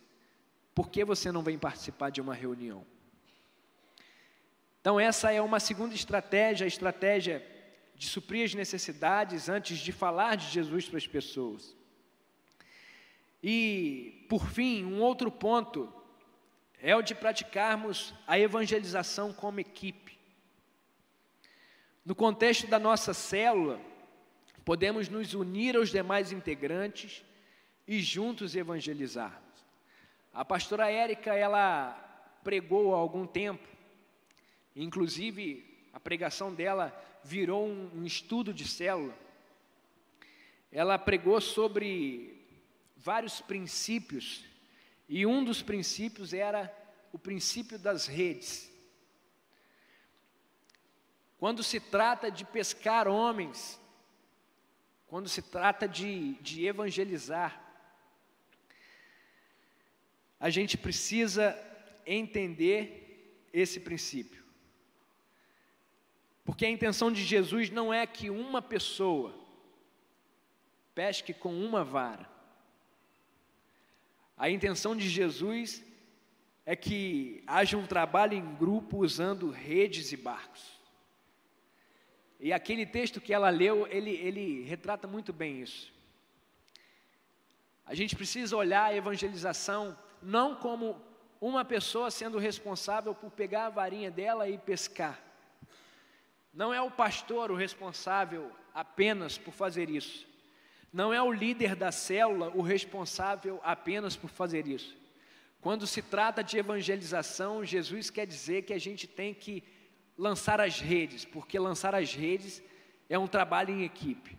Por 0.74 0.90
que 0.90 1.04
você 1.04 1.32
não 1.32 1.44
vem 1.44 1.60
participar 1.60 2.10
de 2.10 2.22
uma 2.22 2.34
reunião? 2.34 2.86
Então, 4.82 5.00
essa 5.00 5.32
é 5.32 5.42
uma 5.42 5.60
segunda 5.60 5.94
estratégia, 5.96 6.66
a 6.66 6.68
estratégia 6.68 7.46
de 7.96 8.08
suprir 8.08 8.44
as 8.44 8.54
necessidades 8.54 9.48
antes 9.48 9.78
de 9.78 9.92
falar 9.92 10.36
de 10.36 10.48
Jesus 10.48 10.90
para 10.90 10.98
as 10.98 11.08
pessoas. 11.08 11.76
E, 13.42 14.26
por 14.28 14.46
fim, 14.48 14.84
um 14.84 15.00
outro 15.02 15.32
ponto 15.32 15.94
é 16.82 16.94
o 16.96 17.02
de 17.02 17.16
praticarmos 17.16 18.14
a 18.28 18.38
evangelização 18.38 19.32
como 19.32 19.60
equipe. 19.60 20.20
No 22.06 22.14
contexto 22.14 22.68
da 22.68 22.78
nossa 22.80 23.14
célula, 23.14 23.80
podemos 24.64 25.10
nos 25.10 25.34
unir 25.34 25.76
aos 25.76 25.90
demais 25.90 26.32
integrantes 26.32 27.24
e 27.88 28.02
juntos 28.02 28.56
evangelizarmos. 28.56 29.42
A 30.34 30.44
pastora 30.44 30.90
Érica, 30.90 31.34
ela 31.34 31.92
pregou 32.44 32.94
há 32.94 32.98
algum 32.98 33.28
tempo, 33.28 33.68
inclusive 34.76 35.88
a 35.94 36.00
pregação 36.00 36.54
dela 36.54 36.92
virou 37.24 37.68
um 37.68 38.04
estudo 38.06 38.54
de 38.54 38.68
célula. 38.68 39.16
Ela 40.72 40.98
pregou 40.98 41.40
sobre 41.40 42.44
vários 42.98 43.42
princípios, 43.42 44.44
e 45.08 45.26
um 45.26 45.44
dos 45.44 45.62
princípios 45.62 46.34
era 46.34 46.74
o 47.12 47.20
princípio 47.20 47.78
das 47.78 48.08
redes. 48.08 48.72
Quando 51.38 51.62
se 51.62 51.80
trata 51.80 52.32
de 52.32 52.46
pescar 52.46 53.08
homens, 53.08 53.80
quando 55.14 55.30
se 55.30 55.44
trata 55.44 55.88
de, 55.88 56.34
de 56.42 56.66
evangelizar, 56.66 57.62
a 60.40 60.50
gente 60.50 60.76
precisa 60.76 61.56
entender 62.04 63.48
esse 63.54 63.80
princípio. 63.80 64.44
Porque 66.44 66.66
a 66.66 66.70
intenção 66.72 67.12
de 67.12 67.24
Jesus 67.24 67.70
não 67.70 67.94
é 67.94 68.08
que 68.08 68.32
uma 68.32 68.60
pessoa 68.60 69.40
pesque 70.96 71.32
com 71.32 71.64
uma 71.64 71.84
vara. 71.84 72.28
A 74.36 74.50
intenção 74.50 74.96
de 74.96 75.08
Jesus 75.08 75.84
é 76.66 76.76
que 76.76 77.44
haja 77.46 77.78
um 77.78 77.86
trabalho 77.86 78.34
em 78.34 78.56
grupo 78.56 78.98
usando 78.98 79.52
redes 79.52 80.12
e 80.12 80.18
barcos. 80.18 80.73
E 82.44 82.52
aquele 82.52 82.86
texto 82.86 83.22
que 83.22 83.34
ela 83.34 83.50
leu, 83.50 83.88
ele, 83.90 84.10
ele 84.10 84.64
retrata 84.64 85.08
muito 85.08 85.32
bem 85.32 85.62
isso. 85.62 85.94
A 87.86 87.96
gente 87.96 88.18
precisa 88.18 88.58
olhar 88.58 88.84
a 88.84 88.94
evangelização 88.94 89.98
não 90.22 90.54
como 90.54 91.02
uma 91.40 91.64
pessoa 91.64 92.12
sendo 92.12 92.38
responsável 92.38 93.16
por 93.16 93.32
pegar 93.32 93.68
a 93.68 93.70
varinha 93.70 94.12
dela 94.12 94.50
e 94.50 94.58
pescar. 94.58 95.24
Não 96.54 96.74
é 96.74 96.82
o 96.82 96.92
pastor 96.92 97.50
o 97.50 97.56
responsável 97.56 98.52
apenas 98.74 99.38
por 99.38 99.54
fazer 99.54 99.90
isso. 99.90 100.28
Não 100.92 101.14
é 101.14 101.22
o 101.22 101.32
líder 101.32 101.78
da 101.78 101.94
célula 101.94 102.52
o 102.54 102.62
responsável 102.62 103.58
apenas 103.64 104.18
por 104.18 104.30
fazer 104.30 104.68
isso. 104.68 104.94
Quando 105.62 105.88
se 105.88 106.02
trata 106.02 106.44
de 106.44 106.58
evangelização, 106.58 107.64
Jesus 107.64 108.10
quer 108.10 108.28
dizer 108.28 108.64
que 108.64 108.74
a 108.74 108.80
gente 108.80 109.08
tem 109.08 109.34
que 109.34 109.64
lançar 110.18 110.62
as 110.62 110.80
redes, 110.80 111.26
porque 111.26 111.58
lançar 111.58 111.96
as 111.96 112.14
redes 112.14 112.62
é 113.10 113.18
um 113.18 113.28
trabalho 113.28 113.74
em 113.74 113.84
equipe. 113.84 114.38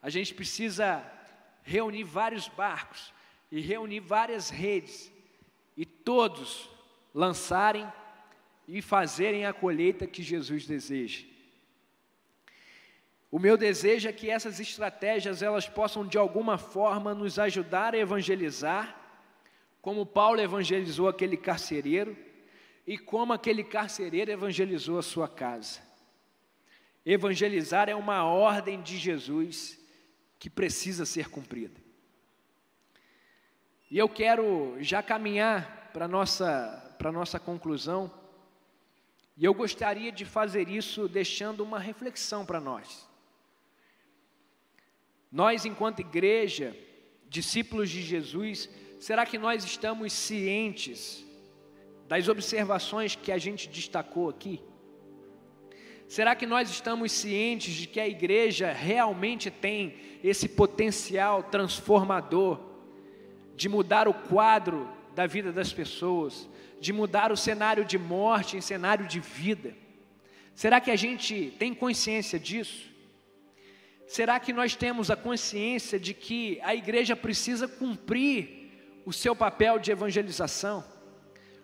A 0.00 0.10
gente 0.10 0.34
precisa 0.34 1.04
reunir 1.62 2.04
vários 2.04 2.48
barcos 2.48 3.12
e 3.50 3.60
reunir 3.60 4.00
várias 4.00 4.50
redes 4.50 5.12
e 5.76 5.84
todos 5.84 6.70
lançarem 7.14 7.90
e 8.66 8.82
fazerem 8.82 9.46
a 9.46 9.52
colheita 9.52 10.06
que 10.06 10.22
Jesus 10.22 10.66
deseja. 10.66 11.24
O 13.30 13.38
meu 13.38 13.56
desejo 13.56 14.08
é 14.08 14.12
que 14.12 14.30
essas 14.30 14.58
estratégias 14.58 15.42
elas 15.42 15.68
possam 15.68 16.06
de 16.06 16.16
alguma 16.16 16.56
forma 16.56 17.14
nos 17.14 17.38
ajudar 17.38 17.94
a 17.94 17.98
evangelizar, 17.98 18.98
como 19.82 20.06
Paulo 20.06 20.40
evangelizou 20.40 21.08
aquele 21.08 21.36
carcereiro 21.36 22.16
e 22.88 22.96
como 22.96 23.34
aquele 23.34 23.62
carcereiro 23.62 24.30
evangelizou 24.30 24.98
a 24.98 25.02
sua 25.02 25.28
casa. 25.28 25.78
Evangelizar 27.04 27.86
é 27.86 27.94
uma 27.94 28.24
ordem 28.24 28.80
de 28.80 28.96
Jesus 28.96 29.78
que 30.38 30.48
precisa 30.48 31.04
ser 31.04 31.28
cumprida. 31.28 31.78
E 33.90 33.98
eu 33.98 34.08
quero 34.08 34.78
já 34.80 35.02
caminhar 35.02 35.90
para 35.92 36.06
a 36.06 36.08
nossa, 36.08 36.96
nossa 37.12 37.38
conclusão, 37.38 38.10
e 39.36 39.44
eu 39.44 39.52
gostaria 39.52 40.10
de 40.10 40.24
fazer 40.24 40.70
isso 40.70 41.06
deixando 41.06 41.62
uma 41.62 41.78
reflexão 41.78 42.46
para 42.46 42.58
nós. 42.58 43.06
Nós, 45.30 45.66
enquanto 45.66 46.00
igreja, 46.00 46.74
discípulos 47.28 47.90
de 47.90 48.00
Jesus, 48.00 48.70
será 48.98 49.26
que 49.26 49.36
nós 49.36 49.62
estamos 49.62 50.10
cientes 50.14 51.27
das 52.08 52.26
observações 52.26 53.14
que 53.14 53.30
a 53.30 53.38
gente 53.38 53.68
destacou 53.68 54.28
aqui? 54.28 54.60
Será 56.08 56.34
que 56.34 56.46
nós 56.46 56.70
estamos 56.70 57.12
cientes 57.12 57.74
de 57.74 57.86
que 57.86 58.00
a 58.00 58.08
igreja 58.08 58.72
realmente 58.72 59.50
tem 59.50 59.94
esse 60.24 60.48
potencial 60.48 61.42
transformador 61.42 62.58
de 63.54 63.68
mudar 63.68 64.08
o 64.08 64.14
quadro 64.14 64.88
da 65.14 65.26
vida 65.26 65.52
das 65.52 65.70
pessoas, 65.70 66.48
de 66.80 66.94
mudar 66.94 67.30
o 67.30 67.36
cenário 67.36 67.84
de 67.84 67.98
morte 67.98 68.56
em 68.56 68.60
cenário 68.62 69.06
de 69.06 69.20
vida? 69.20 69.76
Será 70.54 70.80
que 70.80 70.90
a 70.90 70.96
gente 70.96 71.52
tem 71.58 71.74
consciência 71.74 72.38
disso? 72.38 72.88
Será 74.06 74.40
que 74.40 74.54
nós 74.54 74.74
temos 74.74 75.10
a 75.10 75.16
consciência 75.16 76.00
de 76.00 76.14
que 76.14 76.58
a 76.62 76.74
igreja 76.74 77.14
precisa 77.14 77.68
cumprir 77.68 79.02
o 79.04 79.12
seu 79.12 79.36
papel 79.36 79.78
de 79.78 79.90
evangelização? 79.90 80.82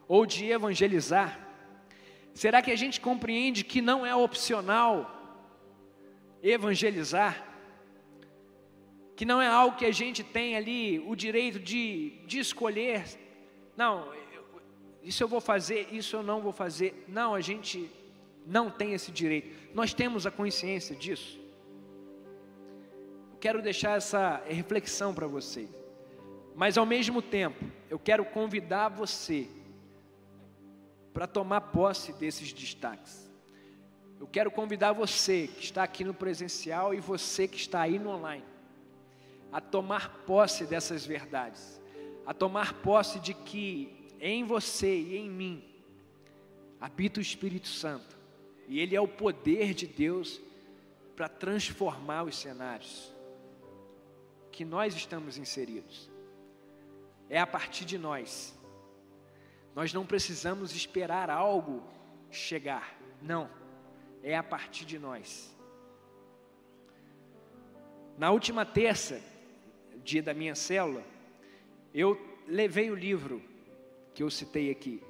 Ou 0.07 0.27
de 0.27 0.51
evangelizar? 0.51 1.41
Será 2.35 2.61
que 2.61 2.71
a 2.71 2.77
gente 2.77 3.01
compreende 3.01 3.65
que 3.65 3.81
não 3.81 4.05
é 4.05 4.15
opcional 4.15 5.11
evangelizar? 6.43 7.45
Que 9.17 9.25
não 9.25 9.41
é 9.41 9.47
algo 9.47 9.77
que 9.77 9.87
a 9.87 9.93
gente 9.93 10.25
tem 10.25 10.57
ali 10.57 10.99
o 11.07 11.15
direito 11.15 11.61
de, 11.61 12.19
de 12.27 12.41
escolher? 12.41 13.05
Não, 13.77 14.13
isso 15.03 15.23
eu 15.23 15.29
vou 15.29 15.41
fazer, 15.41 15.89
isso 15.93 16.17
eu 16.17 16.23
não 16.23 16.41
vou 16.41 16.53
fazer. 16.53 17.05
Não, 17.07 17.35
a 17.35 17.41
gente 17.41 17.91
não 18.47 18.71
tem 18.71 18.95
esse 18.95 19.13
direito. 19.13 19.55
Nós 19.75 19.95
temos 19.95 20.27
a 20.27 20.31
consciência 20.31 20.97
disso. 20.97 21.39
Quero 23.39 23.63
deixar 23.63 23.97
essa 23.97 24.43
reflexão 24.49 25.15
para 25.15 25.27
vocês. 25.27 25.69
Mas 26.57 26.79
ao 26.79 26.87
mesmo 26.87 27.21
tempo, 27.21 27.65
eu 27.91 27.99
quero 27.99 28.25
convidar 28.25 28.89
você 28.89 29.47
para 31.15 31.29
tomar 31.29 31.61
posse 31.61 32.13
desses 32.13 32.53
destaques. 32.53 33.33
Eu 34.19 34.27
quero 34.27 34.51
convidar 34.51 34.93
você 34.93 35.47
que 35.47 35.63
está 35.63 35.85
aqui 35.85 36.03
no 36.03 36.13
presencial 36.13 36.93
e 36.93 36.99
você 36.99 37.47
que 37.47 37.57
está 37.57 37.81
aí 37.81 38.01
no 38.01 38.11
online 38.11 38.45
a 39.53 39.61
tomar 39.61 40.25
posse 40.27 40.67
dessas 40.67 41.07
verdades, 41.07 41.81
a 42.27 42.35
tomar 42.35 42.75
posse 42.83 43.21
de 43.21 43.33
que 43.33 44.11
em 44.21 44.43
você 44.43 44.93
e 44.93 45.17
em 45.17 45.31
mim 45.31 45.65
habita 46.81 47.21
o 47.21 47.23
Espírito 47.23 47.69
Santo 47.69 48.19
e 48.67 48.81
ele 48.81 48.97
é 48.97 49.01
o 49.01 49.07
poder 49.07 49.73
de 49.73 49.87
Deus 49.87 50.41
para 51.15 51.29
transformar 51.29 52.25
os 52.25 52.37
cenários 52.37 53.13
que 54.51 54.65
nós 54.65 54.97
estamos 54.97 55.39
inseridos. 55.39 56.11
É 57.31 57.39
a 57.39 57.47
partir 57.47 57.85
de 57.85 57.99
nós 57.99 58.53
nós 59.75 59.93
não 59.93 60.07
precisamos 60.07 60.75
esperar 60.75 61.29
algo 61.29 61.83
chegar, 62.31 62.97
não, 63.21 63.51
é 64.23 64.37
a 64.37 64.43
partir 64.43 64.85
de 64.85 64.99
nós. 64.99 65.55
Na 68.17 68.31
última 68.31 68.65
terça, 68.65 69.21
dia 70.05 70.23
da 70.23 70.33
minha 70.33 70.55
célula, 70.55 71.03
eu 71.93 72.21
levei 72.47 72.91
o 72.91 72.95
livro 72.95 73.43
que 74.15 74.23
eu 74.23 74.31
citei 74.31 74.71
aqui. 74.71 75.03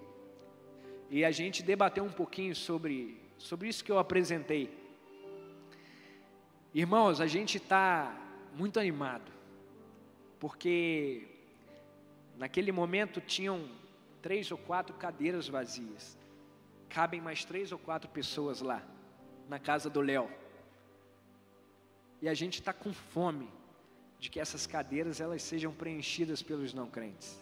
E 1.11 1.25
a 1.25 1.31
gente 1.31 1.63
debateu 1.63 2.03
um 2.03 2.13
pouquinho 2.13 2.57
sobre, 2.57 3.21
sobre 3.37 3.69
isso 3.69 3.85
que 3.85 3.93
eu 3.93 3.99
apresentei. 3.99 4.71
Irmãos, 6.73 7.21
a 7.21 7.27
gente 7.27 7.59
está 7.59 8.19
muito 8.55 8.81
animado, 8.81 9.31
porque 10.41 11.29
naquele 12.37 12.73
momento 12.73 13.21
tinham 13.21 13.69
três 14.25 14.51
ou 14.51 14.57
quatro 14.57 14.95
cadeiras 14.97 15.47
vazias. 15.49 16.17
Cabem 16.89 17.21
mais 17.21 17.45
três 17.45 17.71
ou 17.73 17.79
quatro 17.79 18.09
pessoas 18.09 18.63
lá, 18.63 18.83
na 19.51 19.59
casa 19.59 19.91
do 19.91 20.01
Léo. 20.01 20.31
E 22.23 22.27
a 22.27 22.33
gente 22.33 22.55
está 22.55 22.73
com 22.73 22.91
fome 22.95 23.51
de 24.19 24.31
que 24.31 24.41
essas 24.41 24.67
cadeiras 24.67 25.21
elas 25.21 25.43
sejam 25.43 25.75
preenchidas 25.75 26.43
pelos 26.43 26.73
não 26.73 26.89
crentes. 26.89 27.39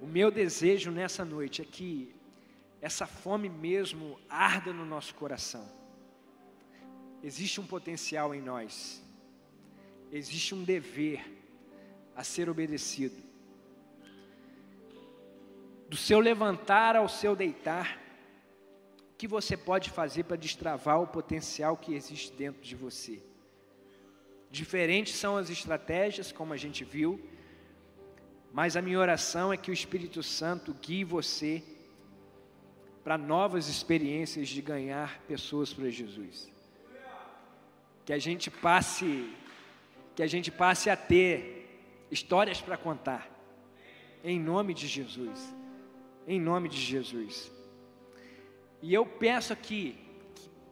O 0.00 0.06
meu 0.06 0.30
desejo 0.30 0.92
nessa 0.92 1.24
noite 1.24 1.60
é 1.60 1.64
que 1.64 2.14
essa 2.80 3.04
fome 3.04 3.48
mesmo 3.48 4.16
arda 4.28 4.72
no 4.72 4.84
nosso 4.84 5.12
coração. 5.16 5.68
Existe 7.20 7.60
um 7.60 7.66
potencial 7.66 8.32
em 8.32 8.40
nós, 8.40 9.02
existe 10.12 10.54
um 10.54 10.62
dever 10.62 11.20
a 12.14 12.22
ser 12.22 12.48
obedecido 12.48 13.33
do 15.88 15.96
seu 15.96 16.20
levantar 16.20 16.96
ao 16.96 17.08
seu 17.08 17.36
deitar, 17.36 18.00
o 19.12 19.16
que 19.16 19.28
você 19.28 19.56
pode 19.56 19.90
fazer 19.90 20.24
para 20.24 20.36
destravar 20.36 21.00
o 21.00 21.06
potencial 21.06 21.76
que 21.76 21.94
existe 21.94 22.32
dentro 22.32 22.62
de 22.62 22.74
você? 22.74 23.22
Diferentes 24.50 25.14
são 25.14 25.36
as 25.36 25.50
estratégias, 25.50 26.32
como 26.32 26.52
a 26.52 26.56
gente 26.56 26.84
viu, 26.84 27.20
Mas 28.52 28.76
a 28.76 28.80
minha 28.80 29.00
oração 29.00 29.52
é 29.52 29.56
que 29.56 29.68
o 29.68 29.74
Espírito 29.74 30.22
Santo 30.22 30.72
guie 30.74 31.02
você 31.02 31.60
para 33.02 33.18
novas 33.18 33.68
experiências 33.68 34.48
de 34.48 34.62
ganhar 34.62 35.20
pessoas 35.22 35.72
para 35.72 35.90
Jesus. 35.90 36.48
Que 38.04 38.12
a 38.12 38.18
gente 38.18 38.52
passe 38.52 39.28
que 40.14 40.22
a 40.22 40.26
gente 40.28 40.52
passe 40.52 40.88
a 40.88 40.96
ter 40.96 42.06
histórias 42.08 42.60
para 42.60 42.76
contar. 42.76 43.28
Em 44.22 44.38
nome 44.38 44.72
de 44.72 44.86
Jesus. 44.86 45.52
Em 46.26 46.40
nome 46.40 46.68
de 46.68 46.78
Jesus. 46.78 47.50
E 48.82 48.92
eu 48.92 49.04
peço 49.04 49.52
aqui 49.52 49.98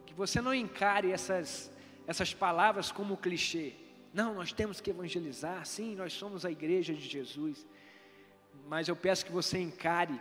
que 0.07 0.15
você 0.15 0.41
não 0.41 0.55
encare 0.55 1.11
essas 1.11 1.73
essas 2.07 2.35
palavras 2.35 2.91
como 2.91 3.17
clichê. 3.17 3.73
Não, 4.13 4.35
nós 4.35 4.53
temos 4.53 4.81
que 4.81 4.91
evangelizar, 4.91 5.65
sim, 5.65 5.95
nós 5.95 6.13
somos 6.13 6.45
a 6.45 6.51
igreja 6.51 6.93
de 6.93 7.09
Jesus. 7.09 7.67
Mas 8.69 8.89
eu 8.89 8.97
peço 8.97 9.25
que 9.25 9.33
você 9.33 9.59
encare 9.59 10.21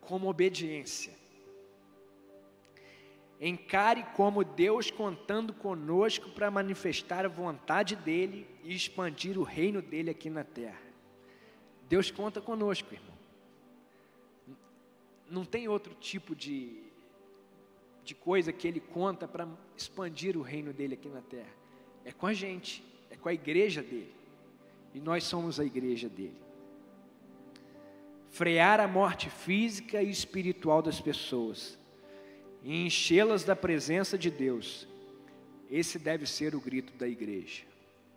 como 0.00 0.28
obediência. 0.28 1.12
Encare 3.40 4.04
como 4.16 4.42
Deus 4.42 4.90
contando 4.90 5.52
conosco 5.52 6.30
para 6.30 6.50
manifestar 6.50 7.24
a 7.24 7.28
vontade 7.28 7.94
dEle 7.94 8.48
e 8.64 8.74
expandir 8.74 9.38
o 9.38 9.42
reino 9.42 9.80
dEle 9.80 10.10
aqui 10.10 10.28
na 10.30 10.42
terra. 10.42 10.80
Deus 11.88 12.10
conta 12.10 12.40
conosco, 12.40 12.92
irmão. 12.92 13.17
Não 15.30 15.44
tem 15.44 15.68
outro 15.68 15.94
tipo 15.94 16.34
de, 16.34 16.82
de 18.02 18.14
coisa 18.14 18.52
que 18.52 18.66
Ele 18.66 18.80
conta 18.80 19.28
para 19.28 19.46
expandir 19.76 20.36
o 20.36 20.42
reino 20.42 20.72
dEle 20.72 20.94
aqui 20.94 21.08
na 21.08 21.20
terra. 21.20 21.52
É 22.04 22.12
com 22.12 22.26
a 22.26 22.32
gente, 22.32 22.82
é 23.10 23.16
com 23.16 23.28
a 23.28 23.34
igreja 23.34 23.82
dEle. 23.82 24.12
E 24.94 25.00
nós 25.00 25.24
somos 25.24 25.60
a 25.60 25.64
igreja 25.64 26.08
dEle. 26.08 26.36
Frear 28.30 28.80
a 28.80 28.88
morte 28.88 29.28
física 29.28 30.02
e 30.02 30.10
espiritual 30.10 30.82
das 30.82 31.00
pessoas 31.00 31.78
e 32.62 32.84
enchê-las 32.84 33.44
da 33.44 33.56
presença 33.56 34.18
de 34.18 34.30
Deus. 34.30 34.86
Esse 35.70 35.98
deve 35.98 36.26
ser 36.26 36.54
o 36.54 36.60
grito 36.60 36.92
da 36.94 37.06
igreja. 37.06 37.67